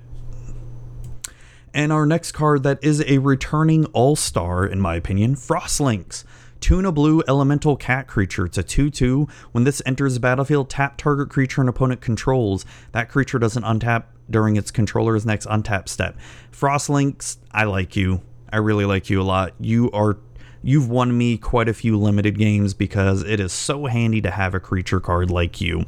And 1.75 1.93
our 1.93 2.05
next 2.05 2.33
card 2.33 2.65
that 2.65 2.79
is 2.83 3.03
a 3.07 3.19
returning 3.19 3.87
all 3.87 4.15
star, 4.15 4.67
in 4.67 4.81
my 4.81 4.97
opinion, 4.97 5.37
Frost 5.37 5.81
Lynx. 5.81 6.25
Tuna 6.63 6.93
Blue 6.93 7.25
Elemental 7.27 7.77
Cat 7.77 8.07
Creature. 8.07 8.47
It's 8.47 8.59
a 8.59 8.63
2 8.63 8.89
2. 8.89 9.27
When 9.51 9.65
this 9.65 9.83
enters 9.85 10.15
the 10.15 10.21
battlefield, 10.21 10.71
tap 10.71 10.97
target 10.97 11.29
creature 11.29 11.61
an 11.61 11.69
opponent 11.69 12.01
controls. 12.01 12.65
That 12.93 13.09
creature 13.09 13.41
doesn't 13.41 13.65
untap 13.65 14.05
during 14.31 14.55
its 14.55 14.71
controller's 14.71 15.27
next 15.27 15.47
untap 15.49 15.89
step. 15.89 16.17
Frost 16.53 16.89
Lynx, 16.89 17.39
I 17.51 17.65
like 17.65 17.97
you. 17.97 18.23
I 18.53 18.59
really 18.59 18.85
like 18.85 19.11
you 19.11 19.21
a 19.21 19.25
lot. 19.25 19.55
You 19.59 19.91
are. 19.91 20.19
You've 20.63 20.89
won 20.89 21.17
me 21.17 21.39
quite 21.39 21.69
a 21.69 21.75
few 21.75 21.99
limited 21.99 22.39
games 22.39 22.75
because 22.75 23.23
it 23.23 23.41
is 23.41 23.53
so 23.53 23.87
handy 23.87 24.21
to 24.21 24.31
have 24.31 24.55
a 24.55 24.61
creature 24.61 25.01
card 25.01 25.31
like 25.31 25.61
you. 25.61 25.85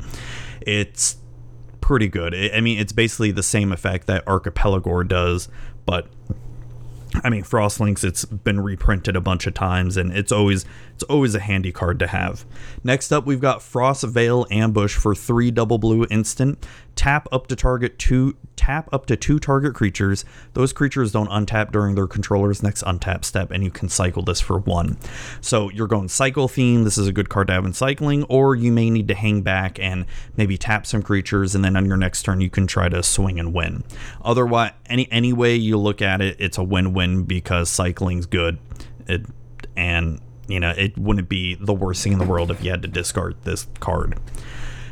It's 0.60 1.16
pretty 1.80 2.08
good. 2.08 2.34
I 2.34 2.60
mean, 2.60 2.78
it's 2.78 2.92
basically 2.92 3.30
the 3.30 3.42
same 3.42 3.72
effect 3.72 4.06
that 4.06 4.24
Archipelagore 4.26 5.04
does, 5.04 5.48
but 5.86 6.06
I 7.22 7.30
mean, 7.30 7.44
Frost 7.44 7.80
Lynx. 7.80 8.02
It's 8.02 8.24
been 8.24 8.60
reprinted 8.60 9.16
a 9.16 9.20
bunch 9.20 9.46
of 9.46 9.54
times, 9.54 9.96
and 9.96 10.12
it's 10.12 10.32
always 10.32 10.64
it's 10.94 11.04
always 11.04 11.34
a 11.34 11.40
handy 11.40 11.72
card 11.72 11.98
to 12.00 12.06
have. 12.08 12.44
Next 12.82 13.12
up, 13.12 13.26
we've 13.26 13.40
got 13.40 13.60
Frostveil 13.60 14.50
Ambush 14.50 14.96
for 14.96 15.14
three 15.14 15.50
double 15.50 15.78
blue 15.78 16.06
instant. 16.10 16.66
Tap 16.96 17.28
up 17.32 17.46
to 17.48 17.56
target 17.56 17.98
two. 17.98 18.36
Tap 18.56 18.88
up 18.92 19.06
to 19.06 19.16
two 19.16 19.38
target 19.38 19.74
creatures. 19.74 20.24
Those 20.54 20.72
creatures 20.72 21.12
don't 21.12 21.28
untap 21.28 21.72
during 21.72 21.96
their 21.96 22.06
controller's 22.06 22.62
next 22.62 22.84
untap 22.84 23.24
step, 23.24 23.50
and 23.50 23.64
you 23.64 23.70
can 23.70 23.88
cycle 23.88 24.22
this 24.22 24.40
for 24.40 24.58
one. 24.58 24.96
So 25.40 25.70
you're 25.70 25.88
going 25.88 26.08
cycle 26.08 26.48
theme. 26.48 26.84
This 26.84 26.96
is 26.96 27.08
a 27.08 27.12
good 27.12 27.28
card 27.28 27.48
to 27.48 27.54
have 27.54 27.64
in 27.64 27.72
cycling, 27.72 28.22
or 28.24 28.54
you 28.54 28.70
may 28.70 28.90
need 28.90 29.08
to 29.08 29.14
hang 29.14 29.42
back 29.42 29.78
and 29.80 30.06
maybe 30.36 30.56
tap 30.56 30.86
some 30.86 31.02
creatures, 31.02 31.54
and 31.54 31.64
then 31.64 31.76
on 31.76 31.86
your 31.86 31.96
next 31.96 32.22
turn 32.22 32.40
you 32.40 32.50
can 32.50 32.66
try 32.66 32.88
to 32.88 33.02
swing 33.02 33.40
and 33.40 33.52
win. 33.52 33.84
Otherwise, 34.24 34.72
any 34.86 35.10
any 35.10 35.32
way 35.32 35.56
you 35.56 35.76
look 35.76 36.00
at 36.00 36.20
it, 36.20 36.36
it's 36.38 36.58
a 36.58 36.62
win-win 36.62 37.03
because 37.26 37.68
cycling's 37.68 38.26
good. 38.26 38.58
It 39.06 39.26
and 39.76 40.20
you 40.48 40.60
know, 40.60 40.70
it 40.70 40.98
wouldn't 40.98 41.28
be 41.28 41.54
the 41.54 41.72
worst 41.72 42.02
thing 42.02 42.12
in 42.12 42.18
the 42.18 42.26
world 42.26 42.50
if 42.50 42.62
you 42.62 42.70
had 42.70 42.82
to 42.82 42.88
discard 42.88 43.36
this 43.44 43.66
card. 43.80 44.18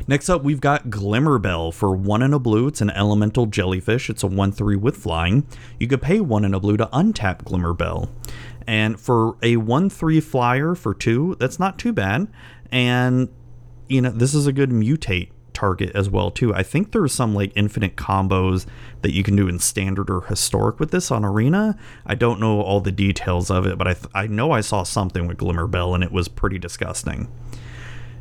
Next 0.07 0.29
up, 0.29 0.43
we've 0.43 0.59
got 0.59 0.89
Glimmerbell 0.89 1.73
for 1.73 1.95
one 1.95 2.21
and 2.21 2.33
a 2.33 2.39
blue. 2.39 2.67
It's 2.67 2.81
an 2.81 2.89
elemental 2.89 3.45
jellyfish. 3.45 4.09
It's 4.09 4.23
a 4.23 4.27
1 4.27 4.51
3 4.51 4.75
with 4.75 4.97
flying. 4.97 5.47
You 5.79 5.87
could 5.87 6.01
pay 6.01 6.19
one 6.19 6.43
and 6.43 6.53
a 6.53 6.59
blue 6.59 6.75
to 6.77 6.87
untap 6.87 7.43
Glimmerbell. 7.43 8.09
And 8.67 8.99
for 8.99 9.37
a 9.41 9.57
1 9.57 9.89
3 9.89 10.19
flyer 10.19 10.75
for 10.75 10.93
two, 10.93 11.35
that's 11.39 11.59
not 11.59 11.79
too 11.79 11.93
bad. 11.93 12.27
And, 12.71 13.29
you 13.87 14.01
know, 14.01 14.09
this 14.09 14.33
is 14.33 14.45
a 14.45 14.51
good 14.51 14.71
mutate 14.71 15.29
target 15.53 15.91
as 15.95 16.09
well 16.09 16.31
too. 16.31 16.53
I 16.53 16.63
think 16.63 16.91
there's 16.91 17.13
some 17.13 17.33
like 17.33 17.51
infinite 17.55 17.95
combos 17.95 18.65
that 19.01 19.13
you 19.13 19.23
can 19.23 19.35
do 19.35 19.47
in 19.47 19.59
standard 19.59 20.09
or 20.09 20.21
historic 20.21 20.79
with 20.79 20.91
this 20.91 21.11
on 21.11 21.23
arena. 21.25 21.77
I 22.05 22.15
don't 22.15 22.39
know 22.39 22.61
all 22.61 22.81
the 22.81 22.91
details 22.91 23.49
of 23.51 23.65
it, 23.65 23.77
but 23.77 23.87
I 23.87 23.93
th- 23.93 24.07
I 24.13 24.27
know 24.27 24.51
I 24.51 24.61
saw 24.61 24.83
something 24.83 25.27
with 25.27 25.37
Glimmerbell 25.37 25.95
and 25.95 26.03
it 26.03 26.11
was 26.11 26.27
pretty 26.27 26.59
disgusting. 26.59 27.27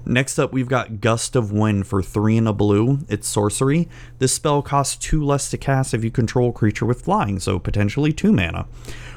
Next 0.04 0.38
up, 0.38 0.52
we've 0.52 0.68
got 0.68 1.00
Gust 1.00 1.36
of 1.36 1.52
Wind 1.52 1.86
for 1.86 2.02
3 2.02 2.38
and 2.38 2.48
a 2.48 2.52
blue. 2.52 2.98
It's 3.08 3.28
sorcery. 3.28 3.88
This 4.18 4.32
spell 4.32 4.60
costs 4.60 4.96
2 4.96 5.24
less 5.24 5.48
to 5.50 5.56
cast 5.56 5.94
if 5.94 6.02
you 6.02 6.10
control 6.10 6.50
a 6.50 6.52
creature 6.52 6.84
with 6.84 7.02
flying, 7.02 7.38
so 7.38 7.58
potentially 7.58 8.12
2 8.12 8.32
mana. 8.32 8.66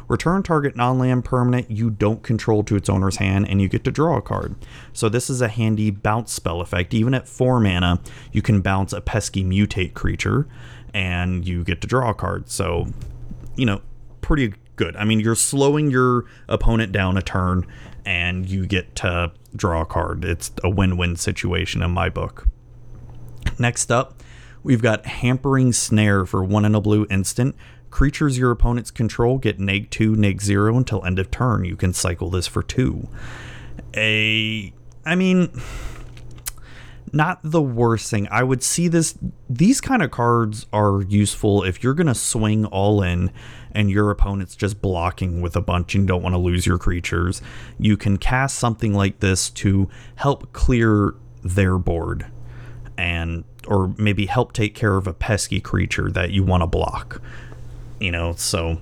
Return 0.08 0.44
target 0.44 0.76
non 0.76 1.00
land 1.00 1.26
permanent 1.26 1.72
you 1.72 1.90
don't 1.90 2.22
control 2.22 2.64
to 2.64 2.76
its 2.76 2.88
owner's 2.88 3.16
hand, 3.18 3.48
and 3.50 3.60
you 3.60 3.68
get 3.68 3.84
to 3.86 3.92
draw 3.92 4.18
a 4.18 4.22
card. 4.22 4.56
So, 4.94 5.10
this 5.10 5.30
is 5.30 5.42
a 5.42 5.48
handy 5.48 5.90
bounce 5.90 6.32
spell 6.32 6.62
effect. 6.62 6.94
Even 6.94 7.16
at 7.16 7.28
4 7.28 7.60
mana, 7.60 8.00
you 8.32 8.44
can 8.44 8.62
bounce 8.62 8.94
a 8.94 9.02
pesky 9.02 9.44
mutate 9.44 9.96
creature, 9.96 10.48
and 10.94 11.48
you 11.48 11.64
get 11.64 11.82
to 11.82 11.88
draw 11.88 12.12
a 12.12 12.14
card. 12.14 12.50
So, 12.50 12.88
you 13.56 13.66
know, 13.66 13.82
pretty 14.22 14.54
good. 14.76 14.96
I 14.96 15.06
mean, 15.06 15.20
you're 15.20 15.36
slowing 15.36 15.90
your 15.90 16.26
opponent 16.48 16.92
down 16.92 17.18
a 17.18 17.22
turn, 17.22 17.66
and 18.06 18.48
you 18.48 18.66
get 18.66 18.96
to 18.98 19.32
draw 19.56 19.82
a 19.82 19.86
card. 19.86 20.24
It's 20.24 20.52
a 20.64 20.70
win 20.70 20.98
win 20.98 21.16
situation 21.16 21.82
in 21.82 21.92
my 21.92 22.10
book. 22.10 22.48
Next 23.58 23.92
up, 23.92 24.22
we've 24.64 24.82
got 24.82 25.06
Hampering 25.06 25.74
Snare 25.74 26.26
for 26.26 26.44
one 26.44 26.66
and 26.66 26.76
a 26.76 26.82
blue 26.82 27.08
instant. 27.10 27.56
Creatures 27.90 28.38
your 28.38 28.52
opponents 28.52 28.92
control 28.92 29.38
get 29.38 29.60
neg 29.60 29.90
2, 29.90 30.16
neg 30.16 30.42
0 30.42 30.78
until 30.78 31.04
end 31.06 31.20
of 31.20 31.32
turn. 31.32 31.64
You 31.64 31.76
can 31.76 31.94
cycle 31.94 32.30
this 32.30 32.48
for 32.48 32.62
2. 32.62 33.08
A. 33.96 34.74
I 35.06 35.16
mean. 35.16 35.50
Not 37.16 37.40
the 37.44 37.62
worst 37.62 38.12
thing. 38.12 38.28
I 38.30 38.44
would 38.44 38.62
see 38.62 38.88
this. 38.88 39.18
These 39.50 39.82
kind 39.82 40.04
of 40.04 40.12
cards 40.12 40.68
are 40.74 41.02
useful 41.02 41.64
if 41.64 41.82
you're 41.82 41.94
going 41.94 42.08
to 42.08 42.16
swing 42.16 42.66
all 42.66 43.02
in 43.02 43.32
and 43.72 43.90
your 43.90 44.12
opponent's 44.12 44.56
just 44.56 44.82
blocking 44.82 45.42
with 45.42 45.56
a 45.56 45.62
bunch 45.62 45.96
and 45.96 46.08
don't 46.08 46.22
want 46.22 46.34
to 46.34 46.40
lose 46.40 46.66
your 46.66 46.78
creatures. 46.78 47.42
You 47.80 47.96
can 47.98 48.18
cast 48.18 48.60
something 48.60 48.94
like 48.94 49.22
this 49.22 49.50
to 49.52 49.90
help 50.16 50.52
clear 50.54 51.16
their 51.42 51.78
board 51.78 52.26
and 52.98 53.44
or 53.68 53.94
maybe 53.98 54.26
help 54.26 54.54
take 54.54 54.76
care 54.76 54.98
of 54.98 55.08
a 55.08 55.14
pesky 55.14 55.60
creature 55.60 56.12
that 56.12 56.32
you 56.32 56.44
want 56.44 56.62
to 56.62 56.68
block 56.68 57.22
you 58.00 58.12
know 58.12 58.34
so 58.34 58.80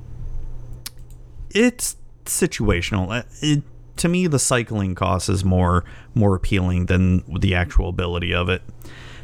it's 1.49 1.95
situational 2.25 3.11
Uh, 3.11 3.23
it, 3.41 3.63
to 3.97 4.09
me 4.09 4.27
the 4.27 4.39
cycling 4.39 4.95
cost 4.95 5.29
is 5.29 5.43
more 5.43 5.83
more 6.13 6.35
appealing 6.35 6.87
than 6.87 7.23
the 7.39 7.55
actual 7.55 7.89
ability 7.89 8.33
of 8.33 8.49
it. 8.49 8.61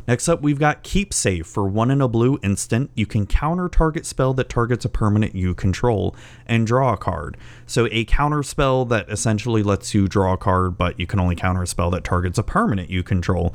Next 0.07 0.27
up 0.27 0.41
we've 0.41 0.59
got 0.59 0.81
keep 0.83 1.13
safe 1.13 1.45
for 1.45 1.67
one 1.67 1.91
in 1.91 2.01
a 2.01 2.07
blue 2.07 2.39
instant. 2.41 2.89
You 2.95 3.05
can 3.05 3.27
counter 3.27 3.69
target 3.69 4.05
spell 4.05 4.33
that 4.35 4.49
targets 4.49 4.85
a 4.85 4.89
permanent 4.89 5.35
you 5.35 5.53
control 5.53 6.15
and 6.47 6.65
draw 6.65 6.93
a 6.93 6.97
card. 6.97 7.37
So 7.67 7.87
a 7.91 8.05
counter 8.05 8.41
spell 8.41 8.85
that 8.85 9.09
essentially 9.09 9.61
lets 9.61 9.93
you 9.93 10.07
draw 10.07 10.33
a 10.33 10.37
card 10.37 10.77
but 10.77 10.99
you 10.99 11.05
can 11.05 11.19
only 11.19 11.35
counter 11.35 11.63
a 11.63 11.67
spell 11.67 11.91
that 11.91 12.03
targets 12.03 12.37
a 12.37 12.43
permanent 12.43 12.89
you 12.89 13.03
control. 13.03 13.53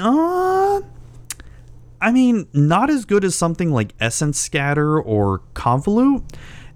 Uh, 0.00 0.80
I 2.00 2.10
mean, 2.10 2.48
not 2.52 2.90
as 2.90 3.04
good 3.04 3.24
as 3.24 3.36
something 3.36 3.70
like 3.70 3.94
Essence 4.00 4.40
Scatter 4.40 5.00
or 5.00 5.42
Convolute. 5.54 6.24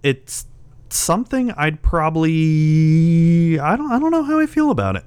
It's 0.04 0.46
something 0.90 1.50
I'd 1.52 1.83
probably 1.83 3.59
I 3.59 3.76
don't 3.76 3.90
I 3.93 3.99
don't 3.99 4.11
know 4.11 4.23
how 4.23 4.38
I 4.38 4.47
feel 4.47 4.71
about 4.71 4.97
it. 4.97 5.05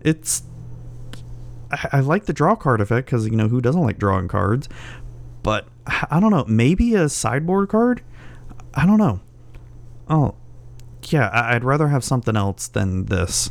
It's 0.00 0.42
I, 1.70 1.88
I 1.92 2.00
like 2.00 2.26
the 2.26 2.32
draw 2.32 2.56
card 2.56 2.80
effect 2.80 3.06
because 3.06 3.26
you 3.26 3.36
know 3.36 3.48
who 3.48 3.60
doesn't 3.60 3.80
like 3.82 3.98
drawing 3.98 4.28
cards, 4.28 4.68
but 5.42 5.68
I 6.10 6.20
don't 6.20 6.30
know. 6.30 6.44
Maybe 6.48 6.94
a 6.94 7.08
sideboard 7.08 7.68
card. 7.68 8.02
I 8.74 8.86
don't 8.86 8.98
know. 8.98 9.20
Oh, 10.08 10.34
yeah. 11.08 11.28
I- 11.28 11.54
I'd 11.54 11.64
rather 11.64 11.88
have 11.88 12.04
something 12.04 12.36
else 12.36 12.68
than 12.68 13.06
this. 13.06 13.50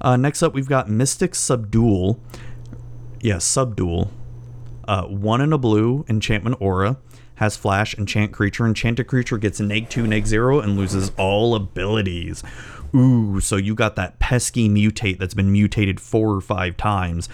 Uh, 0.00 0.16
next 0.16 0.42
up, 0.42 0.54
we've 0.54 0.68
got 0.68 0.88
Mystic 0.88 1.32
Subdual. 1.34 2.18
Yeah, 3.20 3.36
Subdual. 3.38 4.10
Uh, 4.88 5.04
one 5.04 5.40
in 5.40 5.52
a 5.52 5.58
blue, 5.58 6.04
enchantment 6.08 6.56
aura. 6.58 6.96
Has 7.40 7.56
flash, 7.56 7.96
enchant 7.96 8.32
creature. 8.32 8.66
Enchanted 8.66 9.06
creature 9.06 9.38
gets 9.38 9.60
neg 9.60 9.88
2, 9.88 10.06
neg 10.06 10.26
0, 10.26 10.60
and 10.60 10.76
loses 10.76 11.10
all 11.16 11.54
abilities. 11.54 12.44
Ooh, 12.94 13.40
so 13.40 13.56
you 13.56 13.74
got 13.74 13.96
that 13.96 14.18
pesky 14.18 14.68
mutate 14.68 15.18
that's 15.18 15.32
been 15.32 15.50
mutated 15.50 16.00
four 16.00 16.34
or 16.34 16.42
five 16.42 16.76
times. 16.76 17.30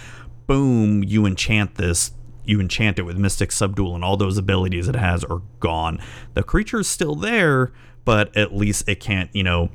Boom, 0.47 1.03
you 1.03 1.27
enchant 1.27 1.75
this. 1.75 2.13
You 2.45 2.61
enchant 2.61 3.01
it 3.01 3.03
with 3.03 3.19
Mystic 3.19 3.51
Subdual, 3.51 3.97
and 3.97 4.05
all 4.05 4.17
those 4.17 4.39
abilities 4.39 4.87
it 4.87 4.95
has 4.95 5.25
are 5.25 5.43
gone. 5.59 5.99
The 6.35 6.45
creature's 6.45 6.87
still 6.87 7.17
there, 7.17 7.73
but 8.05 8.35
at 8.37 8.55
least 8.55 8.89
it 8.89 9.01
can't, 9.01 9.29
you 9.35 9.43
know, 9.43 9.71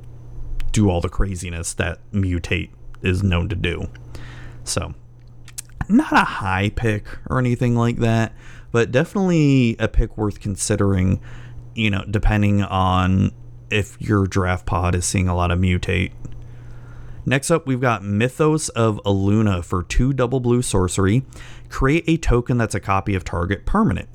do 0.72 0.90
all 0.90 1.02
the 1.02 1.10
craziness 1.10 1.74
that 1.74 2.00
mutate 2.14 2.70
is 3.02 3.22
known 3.22 3.50
to 3.50 3.56
do. 3.58 3.90
So, 4.64 4.94
not 5.90 6.14
a 6.14 6.24
high 6.24 6.70
pick 6.76 7.06
or 7.30 7.40
anything 7.40 7.76
like 7.76 7.98
that, 7.98 8.34
but 8.72 8.92
definitely 8.92 9.76
a 9.80 9.88
pick 9.88 10.18
worth 10.18 10.40
considering, 10.40 11.22
you 11.76 11.90
know, 11.90 12.04
depending 12.10 12.64
on 12.64 13.32
if 13.70 14.00
your 14.02 14.28
draft 14.28 14.66
pod 14.66 14.96
is 14.96 15.06
seeing 15.06 15.28
a 15.28 15.36
lot 15.36 15.52
of 15.52 15.60
mutate. 15.60 16.12
Next 17.26 17.52
up, 17.52 17.68
we've 17.68 17.82
got 17.82 18.04
Mythos 18.04 18.70
of 18.70 19.00
Illuna 19.06 19.64
for 19.64 19.84
two 19.84 20.12
double 20.12 20.40
blue 20.40 20.62
sorcery. 20.62 21.24
Create 21.70 22.04
a 22.08 22.18
token 22.18 22.58
that's 22.58 22.76
a 22.76 22.80
copy 22.80 23.14
of 23.14 23.24
target 23.24 23.66
permanent. 23.66 24.10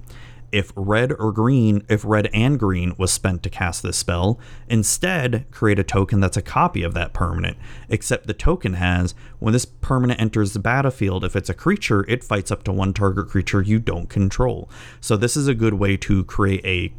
If 0.57 0.73
red 0.75 1.13
or 1.13 1.33
green, 1.33 1.85
if 1.87 2.03
red 2.03 2.31
and 2.33 2.59
green 2.59 2.95
was 2.97 3.13
spent 3.13 3.43
to 3.43 3.51
cast 3.51 3.83
this 3.83 3.99
spell, 3.99 4.41
instead 4.71 5.45
create 5.51 5.79
a 5.79 5.85
token 5.85 6.21
that's 6.21 6.39
a 6.39 6.41
copy 6.41 6.83
of 6.83 6.95
that 6.95 7.13
permanent. 7.13 7.59
Except 7.91 8.27
the 8.27 8.33
token 8.33 8.73
has, 8.73 9.15
when 9.39 9.53
this 9.53 9.67
permanent 9.67 10.19
enters 10.19 10.55
the 10.55 10.59
battlefield, 10.59 11.25
if 11.25 11.37
it's 11.37 11.51
a 11.51 11.55
creature, 11.55 12.07
it 12.09 12.25
fights 12.25 12.51
up 12.51 12.65
to 12.65 12.73
one 12.73 12.95
target 12.95 13.29
creature 13.29 13.61
you 13.61 13.79
don't 13.79 14.09
control. 14.09 14.71
So 14.99 15.19
this 15.19 15.37
is 15.37 15.47
a 15.47 15.55
good 15.55 15.75
way 15.75 15.99
to 15.99 16.25
create 16.25 16.65
a 16.65 16.91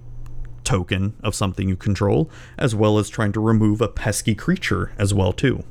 token 0.63 1.15
of 1.23 1.33
something 1.33 1.67
you 1.67 1.75
control, 1.75 2.29
as 2.59 2.75
well 2.75 2.99
as 2.99 3.09
trying 3.09 3.31
to 3.31 3.39
remove 3.39 3.81
a 3.81 3.87
pesky 3.87 4.35
creature 4.35 4.91
as 4.99 5.15
well 5.15 5.33
too. 5.33 5.63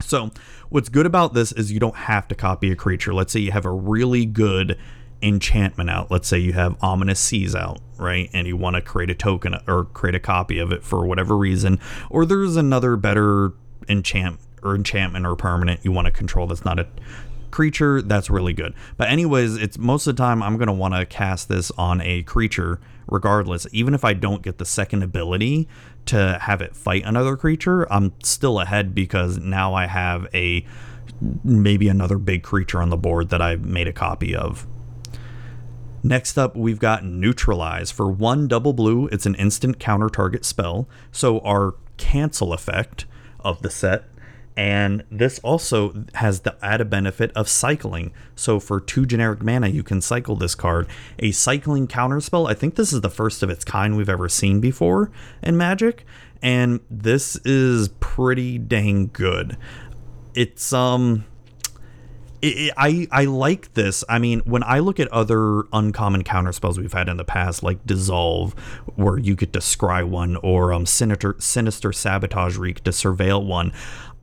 So, 0.00 0.32
what's 0.70 0.88
good 0.88 1.06
about 1.06 1.34
this 1.34 1.52
is 1.52 1.70
you 1.70 1.78
don't 1.78 1.94
have 1.94 2.26
to 2.28 2.34
copy 2.34 2.72
a 2.72 2.74
creature. 2.74 3.14
Let's 3.14 3.32
say 3.32 3.38
you 3.38 3.52
have 3.52 3.66
a 3.66 3.70
really 3.70 4.26
good 4.26 4.76
enchantment 5.22 5.90
out. 5.90 6.10
Let's 6.10 6.28
say 6.28 6.38
you 6.38 6.52
have 6.52 6.76
Ominous 6.82 7.20
Seas 7.20 7.54
out, 7.54 7.80
right? 7.98 8.30
And 8.32 8.46
you 8.46 8.56
want 8.56 8.76
to 8.76 8.82
create 8.82 9.10
a 9.10 9.14
token 9.14 9.56
or 9.66 9.84
create 9.86 10.14
a 10.14 10.20
copy 10.20 10.58
of 10.58 10.72
it 10.72 10.82
for 10.82 11.06
whatever 11.06 11.36
reason. 11.36 11.78
Or 12.08 12.24
there's 12.24 12.56
another 12.56 12.96
better 12.96 13.52
enchant 13.88 14.38
or 14.62 14.74
enchantment 14.74 15.26
or 15.26 15.34
permanent 15.36 15.80
you 15.84 15.92
want 15.92 16.06
to 16.06 16.10
control 16.10 16.46
that's 16.46 16.64
not 16.64 16.78
a 16.78 16.86
creature 17.50 18.00
that's 18.02 18.30
really 18.30 18.52
good 18.52 18.72
but 18.96 19.08
anyways 19.08 19.56
it's 19.56 19.76
most 19.76 20.06
of 20.06 20.14
the 20.14 20.22
time 20.22 20.42
i'm 20.42 20.56
going 20.56 20.68
to 20.68 20.72
want 20.72 20.94
to 20.94 21.04
cast 21.04 21.48
this 21.48 21.72
on 21.72 22.00
a 22.02 22.22
creature 22.22 22.80
regardless 23.08 23.66
even 23.72 23.92
if 23.92 24.04
i 24.04 24.12
don't 24.12 24.42
get 24.42 24.58
the 24.58 24.64
second 24.64 25.02
ability 25.02 25.66
to 26.06 26.38
have 26.40 26.60
it 26.60 26.76
fight 26.76 27.02
another 27.04 27.36
creature 27.36 27.90
i'm 27.92 28.12
still 28.22 28.60
ahead 28.60 28.94
because 28.94 29.38
now 29.38 29.74
i 29.74 29.86
have 29.86 30.28
a 30.32 30.64
maybe 31.42 31.88
another 31.88 32.18
big 32.18 32.44
creature 32.44 32.80
on 32.80 32.88
the 32.90 32.96
board 32.96 33.30
that 33.30 33.42
i've 33.42 33.64
made 33.64 33.88
a 33.88 33.92
copy 33.92 34.34
of 34.34 34.66
Next 36.02 36.38
up, 36.38 36.56
we've 36.56 36.78
got 36.78 37.04
Neutralize. 37.04 37.90
For 37.90 38.10
one 38.10 38.48
double 38.48 38.72
blue, 38.72 39.06
it's 39.08 39.26
an 39.26 39.34
instant 39.34 39.78
counter 39.78 40.08
target 40.08 40.44
spell. 40.44 40.88
So, 41.12 41.40
our 41.40 41.74
cancel 41.96 42.52
effect 42.52 43.04
of 43.40 43.62
the 43.62 43.70
set 43.70 44.04
and 44.60 45.04
this 45.10 45.38
also 45.38 46.04
has 46.14 46.40
the 46.40 46.54
added 46.62 46.90
benefit 46.90 47.32
of 47.34 47.48
cycling. 47.48 48.12
So 48.34 48.60
for 48.60 48.78
two 48.78 49.06
generic 49.06 49.42
mana, 49.42 49.68
you 49.68 49.82
can 49.82 50.02
cycle 50.02 50.36
this 50.36 50.54
card. 50.54 50.86
A 51.18 51.30
cycling 51.30 51.88
counterspell. 51.88 52.46
I 52.46 52.52
think 52.52 52.74
this 52.74 52.92
is 52.92 53.00
the 53.00 53.08
first 53.08 53.42
of 53.42 53.48
its 53.48 53.64
kind 53.64 53.96
we've 53.96 54.08
ever 54.08 54.28
seen 54.28 54.60
before 54.60 55.10
in 55.42 55.56
Magic, 55.56 56.04
and 56.42 56.80
this 56.90 57.36
is 57.44 57.88
pretty 58.00 58.58
dang 58.58 59.08
good. 59.12 59.56
It's 60.34 60.72
um. 60.74 61.24
It, 62.42 62.46
it, 62.46 62.72
I 62.76 63.06
I 63.10 63.24
like 63.24 63.74
this. 63.74 64.02
I 64.08 64.18
mean, 64.18 64.40
when 64.40 64.62
I 64.62 64.78
look 64.78 64.98
at 64.98 65.08
other 65.08 65.64
uncommon 65.72 66.24
counter 66.24 66.52
spells 66.52 66.78
we've 66.78 66.92
had 66.92 67.08
in 67.08 67.16
the 67.16 67.24
past, 67.24 67.62
like 67.62 67.84
Dissolve, 67.86 68.52
where 68.96 69.18
you 69.18 69.34
get 69.34 69.52
to 69.52 69.58
scry 69.58 70.06
one, 70.06 70.36
or 70.36 70.72
um 70.72 70.86
Sinister 70.86 71.36
Sinister 71.38 71.92
Sabotage 71.92 72.56
Reek 72.56 72.82
to 72.84 72.90
surveil 72.90 73.44
one, 73.44 73.72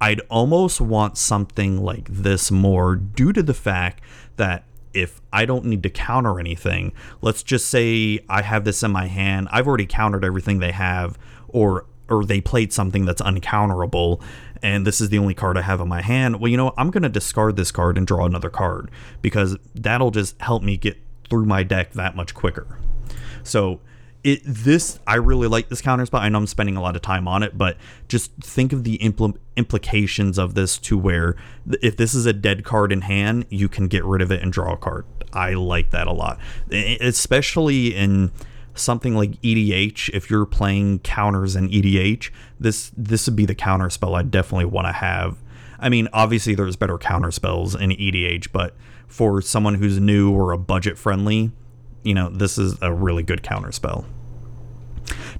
I'd 0.01 0.21
almost 0.29 0.81
want 0.81 1.17
something 1.17 1.81
like 1.81 2.07
this 2.09 2.51
more 2.51 2.95
due 2.95 3.33
to 3.33 3.43
the 3.43 3.53
fact 3.53 4.01
that 4.37 4.63
if 4.93 5.21
I 5.31 5.45
don't 5.45 5.65
need 5.65 5.83
to 5.83 5.89
counter 5.89 6.39
anything, 6.39 6.93
let's 7.21 7.43
just 7.43 7.67
say 7.67 8.19
I 8.27 8.41
have 8.41 8.63
this 8.63 8.81
in 8.81 8.91
my 8.91 9.07
hand, 9.07 9.47
I've 9.51 9.67
already 9.67 9.85
countered 9.85 10.25
everything 10.25 10.59
they 10.59 10.71
have, 10.71 11.19
or 11.47 11.85
or 12.09 12.25
they 12.25 12.39
played 12.39 12.71
something 12.71 13.05
that's 13.05 13.21
uncounterable, 13.21 14.21
and 14.61 14.85
this 14.85 15.01
is 15.01 15.09
the 15.09 15.17
only 15.17 15.33
card 15.33 15.57
I 15.57 15.61
have 15.61 15.79
in 15.79 15.87
my 15.87 16.01
hand. 16.01 16.39
Well, 16.39 16.49
you 16.49 16.57
know, 16.57 16.73
I'm 16.77 16.91
gonna 16.91 17.09
discard 17.09 17.55
this 17.55 17.71
card 17.71 17.97
and 17.97 18.05
draw 18.05 18.25
another 18.25 18.49
card 18.49 18.91
because 19.21 19.57
that'll 19.75 20.11
just 20.11 20.39
help 20.41 20.63
me 20.63 20.77
get 20.77 20.97
through 21.29 21.45
my 21.45 21.63
deck 21.63 21.93
that 21.93 22.15
much 22.15 22.33
quicker. 22.33 22.79
So 23.43 23.81
it 24.23 24.41
this 24.43 24.99
I 25.07 25.15
really 25.15 25.47
like 25.47 25.69
this 25.69 25.81
counter 25.81 26.05
spell. 26.05 26.19
I 26.19 26.29
know 26.29 26.39
I'm 26.39 26.47
spending 26.47 26.75
a 26.75 26.81
lot 26.81 26.95
of 26.95 27.01
time 27.01 27.27
on 27.27 27.43
it, 27.43 27.57
but 27.57 27.77
just 28.07 28.31
think 28.41 28.73
of 28.73 28.83
the 28.83 28.97
impl- 28.97 29.37
implications 29.55 30.37
of 30.37 30.53
this 30.53 30.77
to 30.79 30.97
where 30.97 31.35
if 31.81 31.97
this 31.97 32.13
is 32.13 32.25
a 32.25 32.33
dead 32.33 32.63
card 32.63 32.91
in 32.91 33.01
hand, 33.01 33.45
you 33.49 33.69
can 33.69 33.87
get 33.87 34.03
rid 34.03 34.21
of 34.21 34.31
it 34.31 34.41
and 34.41 34.51
draw 34.51 34.73
a 34.73 34.77
card. 34.77 35.05
I 35.33 35.53
like 35.53 35.91
that 35.91 36.07
a 36.07 36.11
lot, 36.11 36.39
especially 36.71 37.95
in 37.95 38.31
something 38.77 39.15
like 39.15 39.41
EDH. 39.41 40.09
If 40.13 40.29
you're 40.29 40.45
playing 40.45 40.99
counters 40.99 41.55
in 41.55 41.69
EDH, 41.69 42.31
this 42.59 42.91
this 42.95 43.27
would 43.27 43.35
be 43.35 43.45
the 43.45 43.55
counter 43.55 43.89
spell 43.89 44.15
I 44.15 44.21
definitely 44.21 44.65
want 44.65 44.87
to 44.87 44.93
have. 44.93 45.37
I 45.79 45.89
mean, 45.89 46.07
obviously 46.13 46.55
there's 46.55 46.75
better 46.75 46.97
counter 46.97 47.31
spells 47.31 47.75
in 47.75 47.91
EDH, 47.91 48.51
but 48.51 48.75
for 49.07 49.41
someone 49.41 49.75
who's 49.75 49.99
new 49.99 50.31
or 50.31 50.51
a 50.51 50.57
budget 50.57 50.97
friendly 50.97 51.51
you 52.07 52.13
know, 52.13 52.29
this 52.29 52.57
is 52.57 52.77
a 52.81 52.93
really 52.93 53.21
good 53.21 53.43
counter 53.43 53.71
spell. 53.73 54.05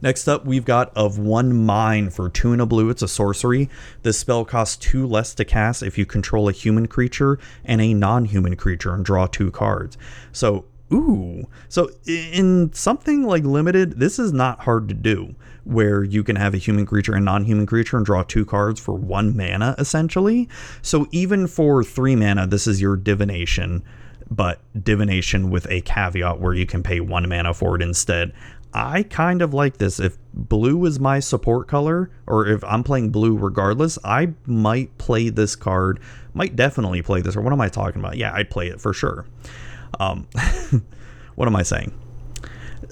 Next 0.02 0.28
up, 0.28 0.46
we've 0.46 0.66
got 0.66 0.96
Of 0.98 1.18
One 1.18 1.66
Mind 1.66 2.14
for 2.14 2.30
two 2.30 2.52
and 2.52 2.62
a 2.62 2.66
blue. 2.66 2.90
It's 2.90 3.02
a 3.02 3.08
sorcery. 3.08 3.70
This 4.04 4.20
spell 4.20 4.44
costs 4.44 4.76
two 4.76 5.08
less 5.08 5.34
to 5.36 5.46
cast 5.46 5.82
if 5.82 5.98
you 5.98 6.06
control 6.06 6.50
a 6.50 6.52
human 6.52 6.88
creature 6.88 7.40
and 7.64 7.80
a 7.80 7.94
non 7.94 8.26
human 8.26 8.58
creature 8.58 8.94
and 8.94 9.06
draw 9.06 9.28
two 9.28 9.50
cards. 9.50 9.98
So, 10.34 10.66
ooh. 10.94 11.48
So, 11.70 11.90
in 12.06 12.72
something 12.74 13.24
like 13.24 13.44
limited, 13.44 14.00
this 14.00 14.20
is 14.20 14.32
not 14.32 14.62
hard 14.62 14.88
to 14.90 14.94
do 14.94 15.36
where 15.64 16.04
you 16.04 16.24
can 16.24 16.38
have 16.38 16.54
a 16.54 16.58
human 16.58 16.86
creature 16.86 17.14
and 17.14 17.26
non 17.26 17.44
human 17.44 17.66
creature 17.66 17.98
and 17.98 18.06
draw 18.06 18.24
two 18.24 18.46
cards 18.46 18.80
for 18.80 18.96
one 18.96 19.36
mana, 19.36 19.76
essentially. 19.78 20.48
So, 20.82 21.08
even 21.12 21.48
for 21.48 21.84
three 21.84 22.16
mana, 22.16 22.48
this 22.48 22.68
is 22.68 22.82
your 22.82 22.96
divination 22.96 23.84
but 24.30 24.60
divination 24.84 25.50
with 25.50 25.66
a 25.70 25.80
caveat 25.82 26.40
where 26.40 26.54
you 26.54 26.66
can 26.66 26.84
pay 26.84 27.00
one 27.00 27.30
mana 27.30 27.54
for 27.54 27.76
it 27.76 27.82
instead. 27.82 28.34
I 28.74 29.04
kind 29.04 29.42
of 29.42 29.54
like 29.54 29.78
this. 29.78 30.00
If 30.00 30.18
blue 30.34 30.86
is 30.86 31.00
my 31.00 31.20
support 31.20 31.68
color, 31.68 32.12
or 32.28 32.48
if 32.48 32.64
I'm 32.64 32.84
playing 32.84 33.10
blue 33.12 33.38
regardless, 33.38 33.98
I 34.04 34.34
might 34.46 34.98
play 34.98 35.30
this 35.30 35.56
card. 35.56 36.00
Might 36.34 36.56
definitely 36.56 37.02
play 37.02 37.22
this. 37.22 37.36
Or 37.36 37.42
what 37.42 37.54
am 37.54 37.62
I 37.62 37.70
talking 37.70 38.02
about? 38.02 38.18
Yeah, 38.18 38.34
I'd 38.34 38.50
play 38.50 38.68
it 38.68 38.82
for 38.82 38.94
sure. 38.94 39.26
Um, 40.00 40.28
what 41.36 41.48
am 41.48 41.56
I 41.56 41.64
saying? 41.64 41.94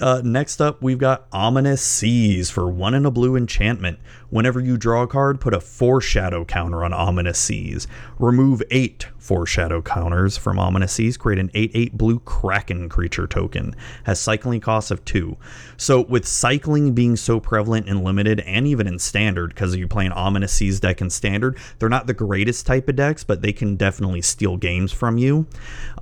Uh, 0.02 0.22
next 0.24 0.62
up, 0.62 0.82
we've 0.82 0.98
got 0.98 1.28
Ominous 1.32 1.82
Seas 1.82 2.50
for 2.50 2.70
one 2.70 2.94
in 2.94 3.06
a 3.06 3.12
blue 3.12 3.36
enchantment. 3.36 4.00
Whenever 4.36 4.60
you 4.60 4.76
draw 4.76 5.04
a 5.04 5.08
card, 5.08 5.40
put 5.40 5.54
a 5.54 5.62
foreshadow 5.62 6.44
counter 6.44 6.84
on 6.84 6.92
Ominous 6.92 7.40
Seas. 7.40 7.88
Remove 8.20 8.62
eight 8.70 9.08
foreshadow 9.18 9.82
counters 9.82 10.36
from 10.36 10.60
Ominous 10.60 10.92
Seas. 10.92 11.16
Create 11.16 11.40
an 11.40 11.50
8 11.54 11.72
8 11.74 11.98
blue 11.98 12.20
Kraken 12.20 12.90
creature 12.90 13.28
token. 13.28 13.74
Has 14.04 14.20
cycling 14.20 14.60
costs 14.60 14.92
of 14.92 15.06
2. 15.06 15.38
So, 15.78 16.02
with 16.02 16.28
cycling 16.28 16.94
being 16.94 17.16
so 17.16 17.40
prevalent 17.40 17.88
in 17.88 18.04
limited 18.04 18.42
and 18.42 18.68
even 18.68 18.88
in 18.88 19.00
standard, 19.00 19.52
because 19.52 19.74
you 19.74 19.88
play 19.88 20.06
an 20.06 20.12
Ominous 20.12 20.52
Seas 20.52 20.82
deck 20.82 21.00
in 21.00 21.10
standard, 21.10 21.58
they're 21.80 21.88
not 21.88 22.08
the 22.08 22.14
greatest 22.14 22.66
type 22.66 22.90
of 22.90 22.98
decks, 22.98 23.24
but 23.24 23.42
they 23.42 23.54
can 23.54 23.78
definitely 23.78 24.22
steal 24.22 24.58
games 24.58 24.92
from 24.92 25.18
you. 25.18 25.48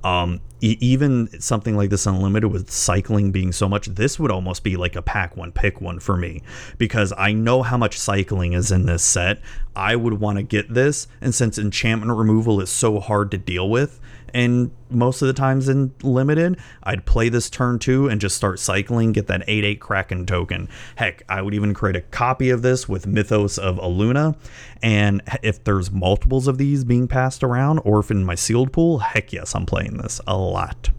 Um, 0.02 0.40
even 0.60 1.28
something 1.40 1.76
like 1.76 1.90
this 1.90 2.06
unlimited 2.06 2.50
with 2.50 2.70
cycling 2.70 3.30
being 3.30 3.52
so 3.52 3.68
much 3.68 3.86
this 3.88 4.18
would 4.18 4.30
almost 4.30 4.64
be 4.64 4.76
like 4.76 4.96
a 4.96 5.02
pack 5.02 5.36
one 5.36 5.52
pick 5.52 5.80
one 5.80 6.00
for 6.00 6.16
me 6.16 6.40
because 6.78 7.12
i 7.18 7.32
know 7.32 7.62
how 7.62 7.76
much 7.76 7.98
cycling 7.98 8.23
is 8.32 8.70
in 8.70 8.86
this 8.86 9.02
set 9.02 9.40
i 9.74 9.94
would 9.96 10.20
want 10.20 10.36
to 10.36 10.42
get 10.42 10.72
this 10.72 11.06
and 11.20 11.34
since 11.34 11.58
enchantment 11.58 12.16
removal 12.16 12.60
is 12.60 12.70
so 12.70 13.00
hard 13.00 13.30
to 13.30 13.38
deal 13.38 13.68
with 13.68 14.00
and 14.34 14.72
most 14.90 15.22
of 15.22 15.28
the 15.28 15.32
times 15.32 15.68
in 15.68 15.94
limited, 16.02 16.58
I'd 16.82 17.06
play 17.06 17.28
this 17.28 17.48
turn 17.48 17.78
two 17.78 18.08
and 18.08 18.20
just 18.20 18.36
start 18.36 18.58
cycling, 18.58 19.12
get 19.12 19.28
that 19.28 19.44
8 19.46 19.64
8 19.64 19.80
Kraken 19.80 20.26
token. 20.26 20.68
Heck, 20.96 21.22
I 21.28 21.40
would 21.40 21.54
even 21.54 21.72
create 21.72 21.94
a 21.94 22.00
copy 22.00 22.50
of 22.50 22.62
this 22.62 22.88
with 22.88 23.06
Mythos 23.06 23.58
of 23.58 23.78
Illuna. 23.78 24.36
And 24.82 25.22
if 25.44 25.62
there's 25.62 25.92
multiples 25.92 26.48
of 26.48 26.58
these 26.58 26.82
being 26.82 27.06
passed 27.06 27.44
around, 27.44 27.78
or 27.84 28.00
if 28.00 28.10
in 28.10 28.24
my 28.24 28.34
sealed 28.34 28.72
pool, 28.72 28.98
heck 28.98 29.32
yes, 29.32 29.54
I'm 29.54 29.66
playing 29.66 29.98
this 29.98 30.20
a 30.26 30.36
lot. 30.36 30.90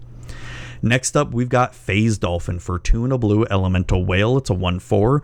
Next 0.81 1.17
up, 1.17 1.33
we've 1.33 1.49
got 1.49 1.75
Phase 1.75 2.17
Dolphin 2.17 2.59
for 2.59 2.79
two 2.79 3.03
and 3.03 3.11
a 3.11 3.17
blue 3.17 3.45
elemental 3.49 4.05
whale. 4.05 4.37
It's 4.37 4.49
a 4.49 4.53
1 4.53 4.79
4. 4.79 5.21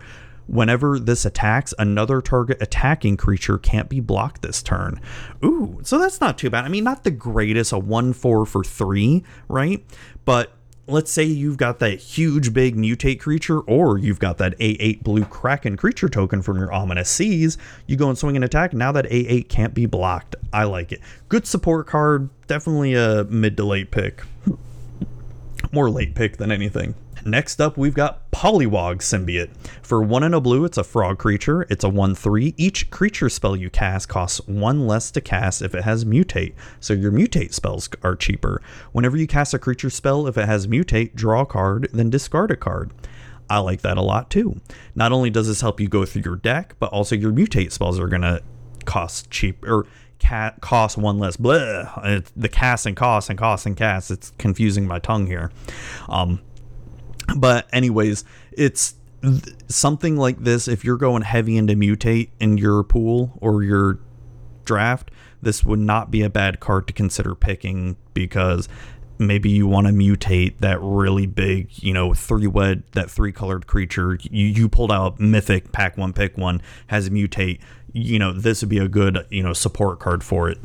Whenever 0.52 0.98
this 0.98 1.24
attacks, 1.24 1.72
another 1.78 2.20
target 2.20 2.58
attacking 2.60 3.16
creature 3.16 3.56
can't 3.56 3.88
be 3.88 4.00
blocked 4.00 4.42
this 4.42 4.62
turn. 4.62 5.00
Ooh, 5.42 5.80
so 5.82 5.98
that's 5.98 6.20
not 6.20 6.36
too 6.36 6.50
bad. 6.50 6.66
I 6.66 6.68
mean, 6.68 6.84
not 6.84 7.04
the 7.04 7.10
greatest, 7.10 7.72
a 7.72 7.78
1 7.78 8.12
4 8.12 8.44
for 8.44 8.62
3, 8.62 9.24
right? 9.48 9.82
But 10.26 10.52
let's 10.86 11.10
say 11.10 11.24
you've 11.24 11.56
got 11.56 11.78
that 11.78 11.98
huge 11.98 12.52
big 12.52 12.76
mutate 12.76 13.18
creature, 13.18 13.60
or 13.60 13.96
you've 13.96 14.18
got 14.18 14.36
that 14.38 14.58
A8 14.58 15.02
blue 15.02 15.24
Kraken 15.24 15.78
creature 15.78 16.10
token 16.10 16.42
from 16.42 16.58
your 16.58 16.70
Ominous 16.70 17.08
Seas. 17.08 17.56
You 17.86 17.96
go 17.96 18.10
and 18.10 18.18
swing 18.18 18.36
an 18.36 18.42
attack. 18.42 18.74
Now 18.74 18.92
that 18.92 19.06
A8 19.06 19.48
can't 19.48 19.72
be 19.72 19.86
blocked. 19.86 20.36
I 20.52 20.64
like 20.64 20.92
it. 20.92 21.00
Good 21.30 21.46
support 21.46 21.86
card. 21.86 22.28
Definitely 22.46 22.92
a 22.92 23.24
mid 23.24 23.56
to 23.56 23.64
late 23.64 23.90
pick. 23.90 24.22
More 25.72 25.88
late 25.88 26.14
pick 26.14 26.36
than 26.36 26.52
anything. 26.52 26.94
Next 27.24 27.60
up, 27.60 27.76
we've 27.76 27.94
got 27.94 28.30
Pollywog 28.32 28.96
Symbiote. 28.96 29.50
For 29.82 30.02
one 30.02 30.24
and 30.24 30.34
a 30.34 30.40
blue, 30.40 30.64
it's 30.64 30.78
a 30.78 30.82
frog 30.82 31.18
creature. 31.18 31.62
It's 31.70 31.84
a 31.84 31.88
1 31.88 32.16
3. 32.16 32.54
Each 32.56 32.90
creature 32.90 33.28
spell 33.28 33.54
you 33.54 33.70
cast 33.70 34.08
costs 34.08 34.40
one 34.48 34.88
less 34.88 35.12
to 35.12 35.20
cast 35.20 35.62
if 35.62 35.74
it 35.74 35.84
has 35.84 36.04
mutate, 36.04 36.54
so 36.80 36.94
your 36.94 37.12
mutate 37.12 37.54
spells 37.54 37.88
are 38.02 38.16
cheaper. 38.16 38.60
Whenever 38.90 39.16
you 39.16 39.28
cast 39.28 39.54
a 39.54 39.58
creature 39.58 39.90
spell, 39.90 40.26
if 40.26 40.36
it 40.36 40.46
has 40.46 40.66
mutate, 40.66 41.14
draw 41.14 41.42
a 41.42 41.46
card, 41.46 41.88
then 41.92 42.10
discard 42.10 42.50
a 42.50 42.56
card. 42.56 42.90
I 43.48 43.58
like 43.58 43.82
that 43.82 43.98
a 43.98 44.02
lot 44.02 44.28
too. 44.28 44.60
Not 44.96 45.12
only 45.12 45.30
does 45.30 45.46
this 45.46 45.60
help 45.60 45.78
you 45.78 45.86
go 45.86 46.04
through 46.04 46.22
your 46.24 46.36
deck, 46.36 46.74
but 46.80 46.90
also 46.90 47.14
your 47.14 47.32
mutate 47.32 47.70
spells 47.70 48.00
are 48.00 48.08
going 48.08 48.22
to 48.22 48.42
cost 48.84 49.30
cheap 49.30 49.64
or 49.64 49.86
cost 50.60 50.96
one 50.96 51.18
less. 51.18 51.36
Blah. 51.36 51.92
It's 52.04 52.32
the 52.34 52.48
cast 52.48 52.86
and 52.86 52.96
cost 52.96 53.30
and 53.30 53.38
cost 53.38 53.66
and 53.66 53.76
cast. 53.76 54.10
It's 54.10 54.32
confusing 54.38 54.86
my 54.86 54.98
tongue 54.98 55.26
here. 55.26 55.52
Um, 56.08 56.40
but 57.36 57.68
anyways, 57.72 58.24
it's 58.52 58.94
th- 59.22 59.42
something 59.68 60.16
like 60.16 60.42
this. 60.42 60.68
If 60.68 60.84
you're 60.84 60.96
going 60.96 61.22
heavy 61.22 61.56
into 61.56 61.74
mutate 61.74 62.30
in 62.40 62.58
your 62.58 62.82
pool 62.82 63.38
or 63.40 63.62
your 63.62 63.98
draft, 64.64 65.10
this 65.40 65.64
would 65.64 65.80
not 65.80 66.10
be 66.10 66.22
a 66.22 66.30
bad 66.30 66.60
card 66.60 66.86
to 66.86 66.92
consider 66.92 67.34
picking 67.34 67.96
because 68.14 68.68
maybe 69.18 69.50
you 69.50 69.66
want 69.66 69.86
to 69.86 69.92
mutate 69.92 70.58
that 70.58 70.78
really 70.80 71.26
big, 71.26 71.70
you 71.82 71.92
know, 71.92 72.14
three 72.14 72.46
wed 72.46 72.82
that 72.92 73.10
three 73.10 73.32
colored 73.32 73.66
creature. 73.66 74.18
You 74.22 74.46
you 74.46 74.68
pulled 74.68 74.92
out 74.92 75.20
mythic 75.20 75.72
pack 75.72 75.96
one 75.96 76.12
pick 76.12 76.36
one 76.36 76.62
has 76.88 77.08
mutate. 77.10 77.60
You 77.92 78.18
know, 78.18 78.32
this 78.32 78.62
would 78.62 78.70
be 78.70 78.78
a 78.78 78.88
good, 78.88 79.26
you 79.30 79.42
know, 79.42 79.52
support 79.52 80.00
card 80.00 80.24
for 80.24 80.48
it. 80.48 80.58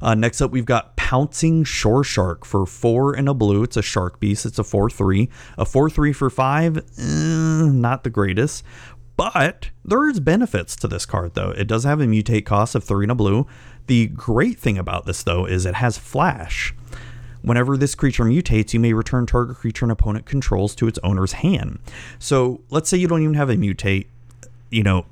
Uh, 0.00 0.14
next 0.14 0.40
up, 0.40 0.50
we've 0.50 0.64
got 0.64 0.96
Pouncing 0.96 1.64
Shoreshark 1.64 2.44
for 2.44 2.66
four 2.66 3.14
and 3.14 3.28
a 3.28 3.34
blue. 3.34 3.62
It's 3.62 3.76
a 3.76 3.82
shark 3.82 4.20
beast. 4.20 4.44
It's 4.44 4.58
a 4.58 4.64
4 4.64 4.90
3. 4.90 5.28
A 5.58 5.64
4 5.64 5.90
3 5.90 6.12
for 6.12 6.30
five, 6.30 6.78
eh, 6.78 6.82
not 6.98 8.04
the 8.04 8.10
greatest. 8.10 8.64
But 9.16 9.70
there's 9.84 10.20
benefits 10.20 10.76
to 10.76 10.88
this 10.88 11.06
card, 11.06 11.34
though. 11.34 11.50
It 11.50 11.66
does 11.66 11.84
have 11.84 12.00
a 12.00 12.06
mutate 12.06 12.44
cost 12.44 12.74
of 12.74 12.84
three 12.84 13.04
and 13.04 13.12
a 13.12 13.14
blue. 13.14 13.46
The 13.86 14.08
great 14.08 14.58
thing 14.58 14.76
about 14.76 15.06
this, 15.06 15.22
though, 15.22 15.46
is 15.46 15.64
it 15.64 15.76
has 15.76 15.96
flash. 15.96 16.74
Whenever 17.40 17.76
this 17.76 17.94
creature 17.94 18.24
mutates, 18.24 18.74
you 18.74 18.80
may 18.80 18.92
return 18.92 19.24
target 19.24 19.56
creature 19.56 19.84
an 19.84 19.90
opponent 19.90 20.26
controls 20.26 20.74
to 20.74 20.88
its 20.88 20.98
owner's 21.02 21.32
hand. 21.32 21.78
So 22.18 22.60
let's 22.68 22.90
say 22.90 22.98
you 22.98 23.06
don't 23.06 23.22
even 23.22 23.34
have 23.34 23.48
a 23.48 23.54
mutate, 23.54 24.08
you 24.70 24.82
know, 24.82 25.06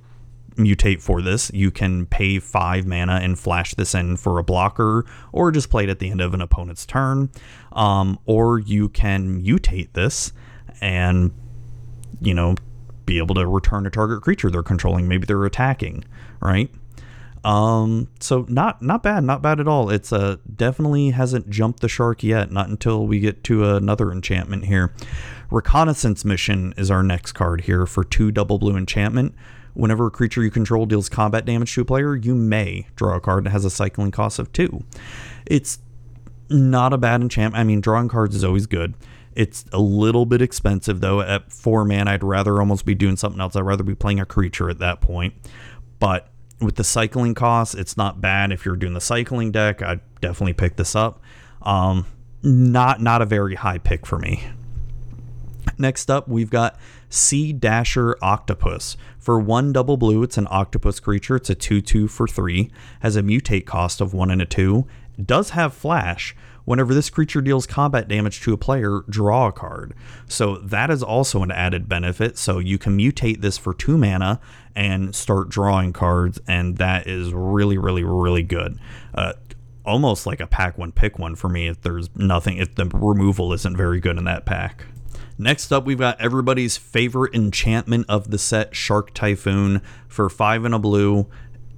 mutate 0.56 1.00
for 1.00 1.20
this. 1.20 1.50
You 1.52 1.70
can 1.70 2.06
pay 2.06 2.38
five 2.38 2.86
mana 2.86 3.20
and 3.22 3.38
flash 3.38 3.74
this 3.74 3.94
in 3.94 4.16
for 4.16 4.38
a 4.38 4.44
blocker, 4.44 5.04
or 5.32 5.50
just 5.50 5.70
play 5.70 5.84
it 5.84 5.90
at 5.90 5.98
the 5.98 6.10
end 6.10 6.20
of 6.20 6.34
an 6.34 6.40
opponent's 6.40 6.86
turn. 6.86 7.30
Um, 7.72 8.18
or 8.26 8.58
you 8.58 8.88
can 8.88 9.42
mutate 9.42 9.92
this 9.94 10.32
and, 10.80 11.32
you 12.20 12.34
know, 12.34 12.54
be 13.06 13.18
able 13.18 13.34
to 13.34 13.46
return 13.46 13.86
a 13.86 13.90
target 13.90 14.22
creature 14.22 14.50
they're 14.50 14.62
controlling. 14.62 15.08
Maybe 15.08 15.26
they're 15.26 15.44
attacking, 15.44 16.04
right? 16.40 16.70
Um, 17.44 18.08
so 18.20 18.46
not 18.48 18.80
not 18.80 19.02
bad, 19.02 19.22
not 19.22 19.42
bad 19.42 19.60
at 19.60 19.68
all. 19.68 19.90
It's 19.90 20.12
uh 20.12 20.36
definitely 20.56 21.10
hasn't 21.10 21.50
jumped 21.50 21.80
the 21.80 21.88
shark 21.88 22.22
yet. 22.22 22.50
Not 22.50 22.70
until 22.70 23.06
we 23.06 23.20
get 23.20 23.44
to 23.44 23.68
another 23.76 24.10
enchantment 24.10 24.64
here. 24.64 24.94
Reconnaissance 25.50 26.24
mission 26.24 26.72
is 26.78 26.90
our 26.90 27.02
next 27.02 27.32
card 27.32 27.62
here 27.62 27.84
for 27.84 28.02
two 28.02 28.30
double 28.30 28.58
blue 28.58 28.76
enchantment. 28.76 29.34
Whenever 29.74 30.06
a 30.06 30.10
creature 30.10 30.42
you 30.42 30.50
control 30.50 30.86
deals 30.86 31.08
combat 31.08 31.44
damage 31.44 31.74
to 31.74 31.82
a 31.82 31.84
player, 31.84 32.14
you 32.14 32.34
may 32.34 32.86
draw 32.96 33.16
a 33.16 33.20
card 33.20 33.44
that 33.44 33.50
has 33.50 33.64
a 33.64 33.70
cycling 33.70 34.10
cost 34.10 34.38
of 34.38 34.52
two. 34.52 34.84
It's 35.46 35.78
not 36.48 36.92
a 36.92 36.98
bad 36.98 37.20
enchantment. 37.20 37.60
I 37.60 37.64
mean, 37.64 37.80
drawing 37.80 38.08
cards 38.08 38.36
is 38.36 38.44
always 38.44 38.66
good. 38.66 38.94
It's 39.34 39.64
a 39.72 39.80
little 39.80 40.26
bit 40.26 40.40
expensive 40.40 41.00
though. 41.00 41.20
At 41.20 41.52
four 41.52 41.84
man, 41.84 42.06
I'd 42.06 42.22
rather 42.22 42.60
almost 42.60 42.86
be 42.86 42.94
doing 42.94 43.16
something 43.16 43.40
else. 43.40 43.56
I'd 43.56 43.60
rather 43.60 43.82
be 43.82 43.94
playing 43.94 44.20
a 44.20 44.26
creature 44.26 44.70
at 44.70 44.78
that 44.78 45.00
point. 45.00 45.34
But 45.98 46.28
with 46.60 46.76
the 46.76 46.84
cycling 46.84 47.34
cost, 47.34 47.74
it's 47.74 47.96
not 47.96 48.20
bad. 48.20 48.52
If 48.52 48.64
you're 48.64 48.76
doing 48.76 48.94
the 48.94 49.00
cycling 49.00 49.50
deck, 49.50 49.82
I'd 49.82 50.00
definitely 50.20 50.52
pick 50.52 50.76
this 50.76 50.94
up. 50.94 51.20
Um, 51.62 52.06
not 52.42 53.00
not 53.00 53.22
a 53.22 53.26
very 53.26 53.56
high 53.56 53.78
pick 53.78 54.06
for 54.06 54.18
me. 54.18 54.44
Next 55.78 56.10
up, 56.10 56.28
we've 56.28 56.50
got 56.50 56.78
Sea 57.14 57.52
Dasher 57.52 58.16
Octopus. 58.20 58.96
For 59.18 59.38
one 59.38 59.72
double 59.72 59.96
blue, 59.96 60.22
it's 60.22 60.36
an 60.36 60.48
octopus 60.50 60.98
creature. 61.00 61.36
It's 61.36 61.48
a 61.48 61.54
2 61.54 61.80
2 61.80 62.08
for 62.08 62.26
3, 62.26 62.70
has 63.00 63.16
a 63.16 63.22
mutate 63.22 63.66
cost 63.66 64.00
of 64.00 64.12
1 64.12 64.30
and 64.30 64.42
a 64.42 64.46
2, 64.46 64.86
does 65.24 65.50
have 65.50 65.72
flash. 65.72 66.34
Whenever 66.64 66.94
this 66.94 67.10
creature 67.10 67.40
deals 67.40 67.66
combat 67.66 68.08
damage 68.08 68.40
to 68.40 68.52
a 68.52 68.56
player, 68.56 69.02
draw 69.08 69.48
a 69.48 69.52
card. 69.52 69.94
So 70.26 70.56
that 70.56 70.90
is 70.90 71.02
also 71.02 71.42
an 71.42 71.50
added 71.50 71.88
benefit. 71.88 72.38
So 72.38 72.58
you 72.58 72.78
can 72.78 72.98
mutate 72.98 73.42
this 73.42 73.58
for 73.58 73.74
2 73.74 73.96
mana 73.96 74.40
and 74.74 75.14
start 75.14 75.50
drawing 75.50 75.92
cards, 75.92 76.40
and 76.48 76.78
that 76.78 77.06
is 77.06 77.32
really, 77.32 77.78
really, 77.78 78.02
really 78.02 78.42
good. 78.42 78.78
Uh, 79.14 79.34
almost 79.84 80.26
like 80.26 80.40
a 80.40 80.46
pack 80.46 80.78
one 80.78 80.90
pick 80.90 81.18
one 81.18 81.36
for 81.36 81.48
me 81.48 81.68
if 81.68 81.82
there's 81.82 82.08
nothing 82.16 82.56
if 82.56 82.74
the 82.74 82.86
removal 82.86 83.52
isn't 83.52 83.76
very 83.76 84.00
good 84.00 84.18
in 84.18 84.24
that 84.24 84.46
pack. 84.46 84.86
Next 85.36 85.72
up, 85.72 85.84
we've 85.84 85.98
got 85.98 86.20
everybody's 86.20 86.76
favorite 86.76 87.34
enchantment 87.34 88.06
of 88.08 88.30
the 88.30 88.38
set, 88.38 88.76
Shark 88.76 89.12
Typhoon, 89.14 89.82
for 90.06 90.28
five 90.30 90.64
and 90.64 90.74
a 90.74 90.78
blue. 90.78 91.26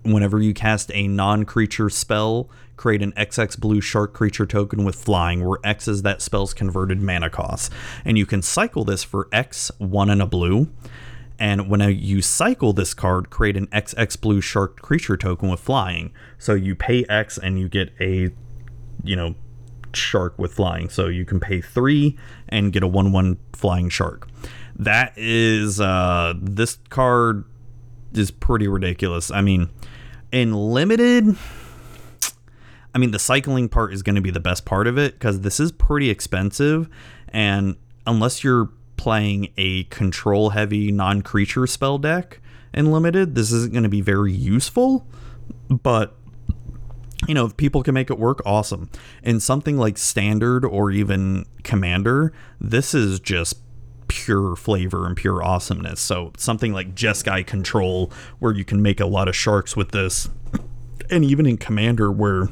Whenever 0.02 0.40
you 0.40 0.52
cast 0.52 0.90
a 0.94 1.08
non 1.08 1.44
creature 1.44 1.88
spell, 1.88 2.50
create 2.76 3.02
an 3.02 3.12
XX 3.12 3.58
blue 3.58 3.80
shark 3.80 4.12
creature 4.12 4.46
token 4.46 4.84
with 4.84 4.94
flying, 4.94 5.46
where 5.46 5.58
X 5.64 5.88
is 5.88 6.02
that 6.02 6.20
spell's 6.20 6.52
converted 6.52 7.00
mana 7.00 7.30
cost. 7.30 7.72
And 8.04 8.18
you 8.18 8.26
can 8.26 8.42
cycle 8.42 8.84
this 8.84 9.02
for 9.02 9.26
X, 9.32 9.70
one 9.78 10.10
and 10.10 10.20
a 10.20 10.26
blue. 10.26 10.68
And 11.38 11.68
when 11.68 11.80
you 11.80 12.22
cycle 12.22 12.72
this 12.72 12.92
card, 12.94 13.30
create 13.30 13.56
an 13.56 13.66
XX 13.68 14.20
blue 14.20 14.40
shark 14.40 14.80
creature 14.80 15.16
token 15.16 15.48
with 15.48 15.60
flying. 15.60 16.12
So 16.38 16.54
you 16.54 16.74
pay 16.74 17.04
X 17.08 17.38
and 17.38 17.58
you 17.58 17.68
get 17.68 17.92
a, 18.00 18.30
you 19.02 19.16
know, 19.16 19.34
shark 19.96 20.38
with 20.38 20.54
flying. 20.54 20.88
So 20.88 21.08
you 21.08 21.24
can 21.24 21.40
pay 21.40 21.60
three 21.60 22.16
and 22.48 22.72
get 22.72 22.82
a 22.82 22.88
1 22.88 23.12
1 23.12 23.38
flying 23.52 23.88
shark. 23.88 24.28
That 24.78 25.12
is, 25.16 25.80
uh, 25.80 26.34
this 26.40 26.78
card 26.90 27.44
is 28.12 28.30
pretty 28.30 28.68
ridiculous. 28.68 29.30
I 29.30 29.40
mean, 29.40 29.70
in 30.32 30.52
limited, 30.52 31.36
I 32.94 32.98
mean, 32.98 33.10
the 33.10 33.18
cycling 33.18 33.68
part 33.68 33.92
is 33.92 34.02
going 34.02 34.16
to 34.16 34.22
be 34.22 34.30
the 34.30 34.40
best 34.40 34.64
part 34.64 34.86
of 34.86 34.98
it 34.98 35.14
because 35.14 35.40
this 35.40 35.60
is 35.60 35.72
pretty 35.72 36.10
expensive. 36.10 36.88
And 37.28 37.76
unless 38.06 38.42
you're 38.42 38.70
playing 38.96 39.52
a 39.56 39.84
control 39.84 40.50
heavy 40.50 40.90
non 40.90 41.22
creature 41.22 41.66
spell 41.66 41.98
deck 41.98 42.40
in 42.72 42.90
limited, 42.92 43.34
this 43.34 43.52
isn't 43.52 43.72
going 43.72 43.82
to 43.82 43.88
be 43.88 44.00
very 44.00 44.32
useful. 44.32 45.06
But 45.68 46.16
you 47.26 47.34
know, 47.34 47.46
if 47.46 47.56
people 47.56 47.82
can 47.82 47.94
make 47.94 48.10
it 48.10 48.18
work, 48.18 48.40
awesome. 48.44 48.90
In 49.22 49.40
something 49.40 49.76
like 49.76 49.98
standard 49.98 50.64
or 50.64 50.90
even 50.90 51.46
commander, 51.62 52.32
this 52.60 52.94
is 52.94 53.20
just 53.20 53.58
pure 54.08 54.56
flavor 54.56 55.06
and 55.06 55.16
pure 55.16 55.42
awesomeness. 55.42 56.00
So 56.00 56.32
something 56.36 56.72
like 56.72 56.94
Jeskai 56.94 57.46
Control, 57.46 58.12
where 58.38 58.52
you 58.52 58.64
can 58.64 58.82
make 58.82 59.00
a 59.00 59.06
lot 59.06 59.28
of 59.28 59.36
sharks 59.36 59.76
with 59.76 59.90
this, 59.90 60.28
and 61.10 61.24
even 61.24 61.46
in 61.46 61.56
commander, 61.56 62.10
where 62.10 62.48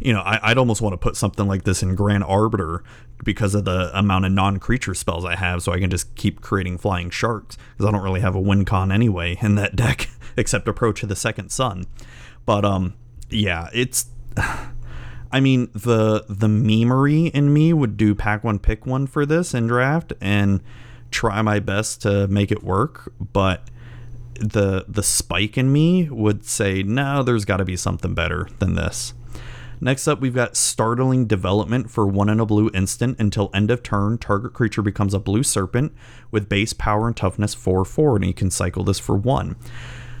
you 0.00 0.12
know, 0.12 0.20
I, 0.20 0.50
would 0.50 0.58
almost 0.58 0.80
want 0.80 0.92
to 0.92 0.98
put 0.98 1.16
something 1.16 1.46
like 1.46 1.64
this 1.64 1.82
in 1.82 1.94
Grand 1.94 2.24
Arbiter 2.24 2.84
because 3.24 3.54
of 3.54 3.64
the 3.64 3.90
amount 3.98 4.24
of 4.26 4.32
non-creature 4.32 4.94
spells 4.94 5.24
I 5.24 5.34
have, 5.34 5.62
so 5.62 5.72
I 5.72 5.80
can 5.80 5.90
just 5.90 6.14
keep 6.14 6.40
creating 6.40 6.78
flying 6.78 7.10
sharks 7.10 7.56
because 7.72 7.86
I 7.86 7.90
don't 7.90 8.02
really 8.02 8.20
have 8.20 8.34
a 8.34 8.40
win 8.40 8.64
con 8.64 8.92
anyway 8.92 9.36
in 9.42 9.56
that 9.56 9.74
deck 9.76 10.08
except 10.36 10.68
Approach 10.68 11.02
of 11.02 11.08
the 11.08 11.16
Second 11.16 11.50
Sun. 11.50 11.84
But 12.46 12.64
um, 12.64 12.94
yeah, 13.30 13.68
it's. 13.72 14.06
I 15.30 15.40
mean, 15.40 15.68
the 15.74 16.24
the 16.28 16.46
memery 16.46 17.30
in 17.32 17.52
me 17.52 17.74
would 17.74 17.98
do 17.98 18.14
pack 18.14 18.44
one, 18.44 18.58
pick 18.58 18.86
one 18.86 19.06
for 19.06 19.26
this 19.26 19.52
in 19.52 19.66
draft 19.66 20.14
and 20.22 20.62
try 21.10 21.42
my 21.42 21.60
best 21.60 22.00
to 22.02 22.26
make 22.28 22.50
it 22.50 22.62
work, 22.62 23.12
but 23.32 23.68
the 24.40 24.86
the 24.88 25.02
spike 25.02 25.58
in 25.58 25.70
me 25.70 26.08
would 26.08 26.44
say 26.44 26.82
no, 26.82 27.22
there's 27.22 27.44
got 27.44 27.58
to 27.58 27.64
be 27.64 27.76
something 27.76 28.14
better 28.14 28.48
than 28.58 28.74
this. 28.74 29.12
Next 29.80 30.08
up, 30.08 30.20
we've 30.20 30.34
got 30.34 30.56
startling 30.56 31.26
development 31.26 31.90
for 31.90 32.06
one 32.06 32.28
in 32.28 32.40
a 32.40 32.46
blue 32.46 32.68
instant 32.74 33.18
until 33.20 33.50
end 33.54 33.70
of 33.70 33.82
turn. 33.82 34.18
Target 34.18 34.52
creature 34.52 34.82
becomes 34.82 35.14
a 35.14 35.20
blue 35.20 35.44
serpent 35.44 35.92
with 36.32 36.48
base 36.48 36.72
power 36.72 37.06
and 37.06 37.16
toughness 37.16 37.54
4 37.54 37.84
4, 37.84 38.16
and 38.16 38.26
you 38.26 38.34
can 38.34 38.50
cycle 38.50 38.82
this 38.82 38.98
for 38.98 39.16
one. 39.16 39.56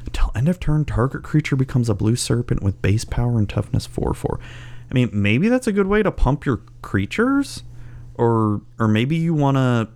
Until 0.08 0.32
end 0.34 0.48
of 0.48 0.58
turn, 0.58 0.86
target 0.86 1.22
creature 1.22 1.54
becomes 1.54 1.90
a 1.90 1.94
blue 1.94 2.16
serpent 2.16 2.62
with 2.62 2.80
base 2.80 3.04
power 3.04 3.36
and 3.36 3.46
toughness 3.46 3.84
4 3.84 4.14
4. 4.14 4.40
I 4.90 4.94
mean, 4.94 5.10
maybe 5.12 5.50
that's 5.50 5.66
a 5.66 5.72
good 5.72 5.86
way 5.86 6.02
to 6.02 6.10
pump 6.10 6.46
your 6.46 6.62
creatures, 6.80 7.62
or 8.14 8.62
or 8.78 8.88
maybe 8.88 9.16
you 9.16 9.34
want 9.34 9.58
to 9.58 9.88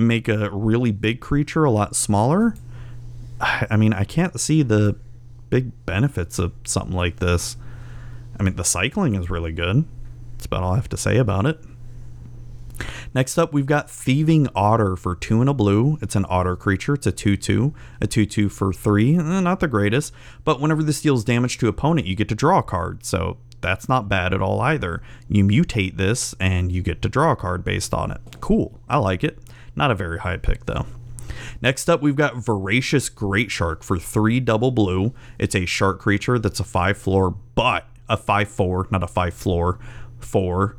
make 0.00 0.28
a 0.28 0.48
really 0.50 0.92
big 0.92 1.20
creature 1.20 1.64
a 1.64 1.72
lot 1.72 1.96
smaller. 1.96 2.54
I 3.40 3.76
mean, 3.76 3.92
I 3.92 4.04
can't 4.04 4.38
see 4.38 4.62
the 4.62 4.96
big 5.48 5.72
benefits 5.86 6.38
of 6.38 6.52
something 6.64 6.94
like 6.94 7.16
this. 7.16 7.56
I 8.38 8.44
mean, 8.44 8.54
the 8.54 8.64
cycling 8.64 9.16
is 9.16 9.28
really 9.28 9.52
good. 9.52 9.86
That's 10.34 10.46
about 10.46 10.62
all 10.62 10.74
I 10.74 10.76
have 10.76 10.88
to 10.90 10.96
say 10.96 11.16
about 11.16 11.46
it. 11.46 11.58
Next 13.14 13.38
up, 13.38 13.52
we've 13.52 13.66
got 13.66 13.88
Thieving 13.88 14.48
Otter 14.54 14.96
for 14.96 15.14
two 15.14 15.40
and 15.40 15.50
a 15.50 15.54
blue. 15.54 15.98
It's 16.00 16.16
an 16.16 16.26
otter 16.28 16.56
creature. 16.56 16.94
It's 16.94 17.06
a 17.06 17.12
2 17.12 17.36
2. 17.36 17.74
A 18.00 18.06
2 18.06 18.26
2 18.26 18.48
for 18.48 18.72
three. 18.72 19.16
Eh, 19.16 19.40
not 19.40 19.60
the 19.60 19.68
greatest, 19.68 20.12
but 20.44 20.60
whenever 20.60 20.82
this 20.82 21.00
deals 21.00 21.24
damage 21.24 21.58
to 21.58 21.68
opponent, 21.68 22.06
you 22.06 22.14
get 22.14 22.28
to 22.28 22.34
draw 22.34 22.58
a 22.58 22.62
card. 22.62 23.04
So 23.04 23.38
that's 23.60 23.88
not 23.88 24.08
bad 24.08 24.32
at 24.32 24.42
all 24.42 24.60
either. 24.60 25.02
You 25.28 25.44
mutate 25.44 25.96
this 25.96 26.34
and 26.40 26.72
you 26.72 26.82
get 26.82 27.02
to 27.02 27.08
draw 27.08 27.32
a 27.32 27.36
card 27.36 27.64
based 27.64 27.92
on 27.92 28.10
it. 28.10 28.20
Cool. 28.40 28.80
I 28.88 28.98
like 28.98 29.24
it. 29.24 29.38
Not 29.76 29.90
a 29.90 29.94
very 29.94 30.18
high 30.18 30.36
pick 30.36 30.66
though. 30.66 30.86
Next 31.62 31.88
up, 31.88 32.02
we've 32.02 32.16
got 32.16 32.36
Voracious 32.36 33.10
Greatshark 33.10 33.82
for 33.82 33.98
three 33.98 34.40
double 34.40 34.70
blue. 34.70 35.14
It's 35.38 35.54
a 35.54 35.66
shark 35.66 36.00
creature 36.00 36.38
that's 36.38 36.60
a 36.60 36.64
five 36.64 36.96
floor, 36.96 37.30
but 37.54 37.86
a 38.08 38.16
five 38.16 38.48
four, 38.48 38.88
not 38.90 39.02
a 39.02 39.06
five 39.06 39.34
floor, 39.34 39.78
four. 40.18 40.76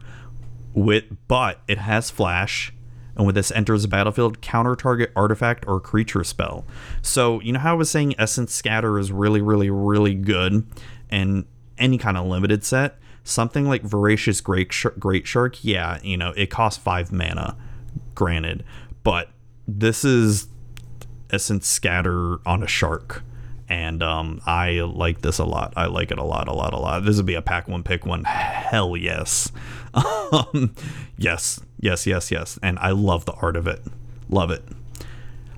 With 0.73 1.05
but 1.27 1.61
it 1.67 1.77
has 1.77 2.09
flash, 2.09 2.73
and 3.15 3.25
when 3.25 3.35
this 3.35 3.51
enters 3.51 3.81
the 3.81 3.87
battlefield, 3.87 4.41
counter 4.41 4.75
target 4.75 5.11
artifact 5.15 5.65
or 5.67 5.79
creature 5.79 6.23
spell. 6.23 6.65
So 7.01 7.41
you 7.41 7.53
know 7.53 7.59
how 7.59 7.71
I 7.71 7.77
was 7.77 7.89
saying 7.89 8.15
Essence 8.17 8.53
Scatter 8.53 8.97
is 8.97 9.11
really, 9.11 9.41
really, 9.41 9.69
really 9.69 10.15
good, 10.15 10.65
and 11.09 11.45
any 11.77 11.97
kind 11.97 12.17
of 12.17 12.25
limited 12.25 12.63
set. 12.63 12.97
Something 13.23 13.67
like 13.67 13.83
Voracious 13.83 14.41
Great 14.41 14.73
Great 14.97 15.27
Shark, 15.27 15.63
yeah, 15.63 15.99
you 16.03 16.17
know 16.17 16.33
it 16.37 16.49
costs 16.49 16.81
five 16.81 17.11
mana, 17.11 17.57
granted, 18.15 18.63
but 19.03 19.29
this 19.67 20.03
is 20.03 20.47
essence 21.31 21.67
scatter 21.67 22.37
on 22.45 22.61
a 22.61 22.67
shark 22.67 23.23
and 23.71 24.03
um, 24.03 24.41
I 24.45 24.81
like 24.81 25.21
this 25.21 25.39
a 25.39 25.45
lot. 25.45 25.71
I 25.77 25.85
like 25.85 26.11
it 26.11 26.17
a 26.17 26.25
lot, 26.25 26.49
a 26.49 26.53
lot, 26.53 26.73
a 26.73 26.77
lot. 26.77 27.05
This 27.05 27.15
would 27.15 27.25
be 27.25 27.35
a 27.35 27.41
pack 27.41 27.69
one, 27.69 27.83
pick 27.83 28.05
one. 28.05 28.25
Hell 28.25 28.97
yes, 28.97 29.49
um, 29.93 30.75
yes, 31.17 31.61
yes, 31.79 32.05
yes, 32.05 32.31
yes. 32.31 32.59
And 32.61 32.77
I 32.79 32.91
love 32.91 33.23
the 33.23 33.31
art 33.31 33.55
of 33.55 33.67
it. 33.67 33.81
Love 34.27 34.51
it. 34.51 34.61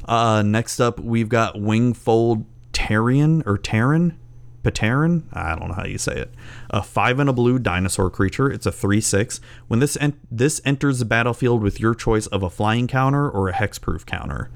Uh, 0.06 0.44
next 0.44 0.80
up, 0.80 1.00
we've 1.00 1.28
got 1.28 1.56
Wingfold 1.56 2.46
Tarian 2.72 3.42
or 3.48 3.58
Terran, 3.58 4.16
Patarin. 4.64 5.24
I 5.34 5.56
don't 5.56 5.70
know 5.70 5.74
how 5.74 5.86
you 5.86 5.98
say 5.98 6.16
it. 6.16 6.36
A 6.70 6.84
five 6.84 7.18
and 7.18 7.28
a 7.28 7.34
blue 7.34 7.58
dinosaur 7.58 8.12
creature. 8.12 8.48
It's 8.52 8.68
a 8.68 8.72
three 8.72 9.02
six. 9.02 9.42
When 9.68 9.80
this 9.80 9.98
en- 9.98 10.20
this 10.30 10.62
enters 10.64 11.00
the 11.00 11.06
battlefield 11.06 11.64
with 11.64 11.80
your 11.80 11.96
choice 11.96 12.28
of 12.28 12.44
a 12.44 12.52
flying 12.52 12.88
counter 12.88 13.28
or 13.28 13.50
a 13.50 13.54
hexproof 13.54 14.06
counter. 14.06 14.52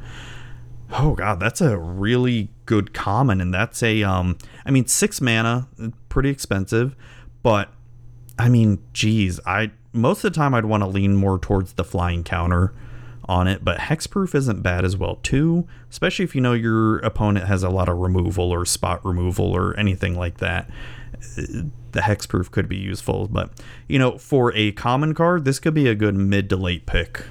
Oh 0.92 1.14
god, 1.16 1.40
that's 1.40 1.62
a 1.62 1.78
really 1.78 2.50
good 2.66 2.94
common, 2.94 3.42
and 3.42 3.54
that's 3.54 3.84
a 3.84 4.04
um. 4.04 4.38
I 4.66 4.72
mean, 4.72 4.88
six 4.88 5.20
mana, 5.20 5.68
pretty 6.10 6.30
expensive, 6.30 6.96
but 7.44 7.72
I 8.40 8.50
mean, 8.50 8.80
geez, 8.94 9.40
I 9.46 9.72
most 9.94 10.24
of 10.24 10.34
the 10.34 10.38
time 10.38 10.54
I'd 10.54 10.66
want 10.66 10.84
to 10.84 10.88
lean 10.88 11.16
more 11.16 11.40
towards 11.40 11.74
the 11.74 11.84
flying 11.84 12.24
counter 12.24 12.74
on 13.26 13.48
it, 13.48 13.64
but 13.64 13.78
hexproof 13.78 14.34
isn't 14.34 14.62
bad 14.62 14.86
as 14.86 14.96
well 14.96 15.16
too, 15.18 15.68
especially 15.90 16.24
if 16.24 16.34
you 16.34 16.42
know 16.42 16.54
your 16.54 17.00
opponent 17.00 17.48
has 17.48 17.64
a 17.64 17.70
lot 17.70 17.90
of 17.90 17.98
removal 17.98 18.52
or 18.52 18.66
spot 18.66 19.04
removal 19.06 19.46
or 19.46 19.78
anything 19.78 20.16
like 20.16 20.38
that. 20.38 20.70
The 21.36 22.02
hexproof 22.02 22.52
could 22.52 22.70
be 22.70 22.78
useful, 22.78 23.28
but 23.28 23.52
you 23.88 24.00
know, 24.00 24.18
for 24.18 24.54
a 24.56 24.72
common 24.74 25.14
card, 25.14 25.46
this 25.46 25.60
could 25.60 25.74
be 25.74 25.88
a 25.88 25.96
good 25.96 26.16
mid 26.16 26.50
to 26.52 26.56
late 26.56 26.86
pick. 26.86 27.26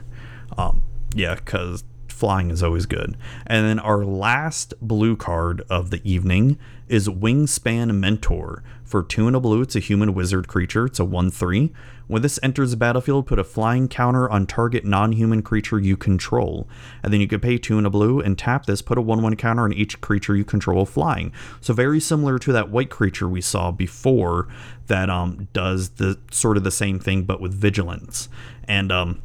Um, 0.59 0.83
yeah, 1.15 1.37
because 1.37 1.85
flying 2.17 2.51
is 2.51 2.63
always 2.63 2.87
good. 2.87 3.17
And 3.47 3.67
then 3.67 3.79
our 3.79 4.05
last 4.05 4.73
blue 4.81 5.17
card 5.17 5.63
of 5.69 5.91
the 5.91 6.01
evening 6.11 6.59
is 6.89 7.09
Wingspan 7.09 7.95
Mentor. 7.95 8.63
For 8.85 9.03
two 9.03 9.27
and 9.27 9.35
a 9.35 9.41
blue, 9.41 9.63
it's 9.63 9.77
a 9.77 9.81
human 9.81 10.15
wizard 10.15 10.47
creature. 10.49 10.87
It's 10.87 11.01
a 11.01 11.05
1 11.05 11.31
3. 11.31 11.73
When 12.07 12.23
this 12.23 12.39
enters 12.43 12.71
the 12.71 12.77
battlefield, 12.77 13.27
put 13.27 13.41
a 13.41 13.45
flying 13.45 13.89
counter 13.89 14.31
on 14.31 14.47
target 14.47 14.85
non 14.85 15.13
human 15.13 15.43
creature 15.43 15.79
you 15.79 15.97
control. 15.97 16.69
And 17.03 17.13
then 17.13 17.21
you 17.21 17.27
can 17.27 17.41
pay 17.41 17.59
two 17.59 17.79
and 17.79 17.87
a 17.87 17.91
blue 17.91 18.21
and 18.21 18.39
tap 18.39 18.67
this, 18.67 18.81
put 18.81 18.97
a 18.97 19.03
1 19.03 19.23
1 19.23 19.37
counter 19.37 19.65
on 19.65 19.73
each 19.73 20.01
creature 20.01 20.37
you 20.37 20.45
control 20.45 20.87
flying. 20.87 21.33
So, 21.61 21.75
very 21.75 21.99
similar 21.99 22.39
to 22.39 22.53
that 22.53 22.71
white 22.71 22.91
creature 22.91 23.29
we 23.29 23.41
saw 23.41 23.73
before 23.73 24.47
that 24.87 25.11
um, 25.11 25.49
does 25.53 25.91
the 25.91 26.19
sort 26.31 26.57
of 26.57 26.63
the 26.63 26.71
same 26.71 27.01
thing 27.01 27.25
but 27.25 27.41
with 27.41 27.53
vigilance. 27.53 28.29
And 28.69 28.93
um, 28.93 29.21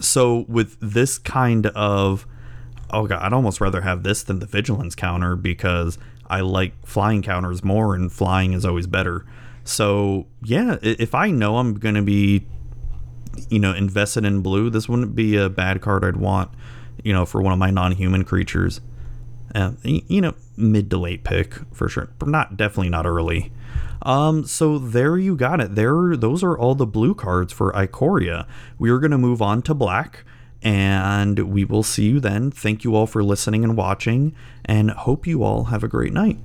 so 0.00 0.44
with 0.48 0.76
this 0.80 1.18
kind 1.18 1.66
of 1.68 2.26
oh 2.90 3.06
god 3.06 3.22
i'd 3.22 3.32
almost 3.32 3.60
rather 3.60 3.82
have 3.82 4.02
this 4.02 4.22
than 4.22 4.38
the 4.38 4.46
vigilance 4.46 4.94
counter 4.94 5.36
because 5.36 5.98
i 6.28 6.40
like 6.40 6.72
flying 6.86 7.22
counters 7.22 7.62
more 7.64 7.94
and 7.94 8.12
flying 8.12 8.52
is 8.52 8.64
always 8.64 8.86
better. 8.86 9.24
So 9.64 10.26
yeah 10.42 10.78
if 10.82 11.14
i 11.14 11.30
know 11.30 11.58
i'm 11.58 11.74
going 11.74 11.94
to 11.94 12.02
be 12.02 12.46
you 13.50 13.58
know 13.58 13.74
invested 13.74 14.24
in 14.24 14.40
blue 14.40 14.70
this 14.70 14.88
wouldn't 14.88 15.14
be 15.14 15.36
a 15.36 15.48
bad 15.50 15.80
card 15.82 16.04
i'd 16.04 16.16
want 16.16 16.50
you 17.04 17.12
know 17.12 17.26
for 17.26 17.42
one 17.42 17.52
of 17.52 17.58
my 17.58 17.70
non-human 17.70 18.24
creatures 18.24 18.80
uh, 19.58 19.72
you 19.82 20.20
know 20.20 20.34
mid 20.56 20.90
to 20.90 20.98
late 20.98 21.24
pick 21.24 21.54
for 21.72 21.88
sure 21.88 22.08
not 22.24 22.56
definitely 22.56 22.88
not 22.88 23.06
early 23.06 23.52
um, 24.02 24.44
so 24.44 24.78
there 24.78 25.18
you 25.18 25.36
got 25.36 25.60
it. 25.60 25.74
There, 25.74 26.16
those 26.16 26.42
are 26.42 26.56
all 26.56 26.74
the 26.74 26.86
blue 26.86 27.14
cards 27.14 27.52
for 27.52 27.72
Ikoria. 27.72 28.46
We 28.78 28.90
are 28.90 28.98
going 28.98 29.10
to 29.10 29.18
move 29.18 29.42
on 29.42 29.62
to 29.62 29.74
black, 29.74 30.24
and 30.62 31.38
we 31.52 31.64
will 31.64 31.82
see 31.82 32.08
you 32.08 32.20
then. 32.20 32.50
Thank 32.50 32.84
you 32.84 32.94
all 32.94 33.06
for 33.06 33.22
listening 33.22 33.64
and 33.64 33.76
watching, 33.76 34.34
and 34.64 34.90
hope 34.90 35.26
you 35.26 35.42
all 35.42 35.64
have 35.64 35.82
a 35.82 35.88
great 35.88 36.12
night. 36.12 36.38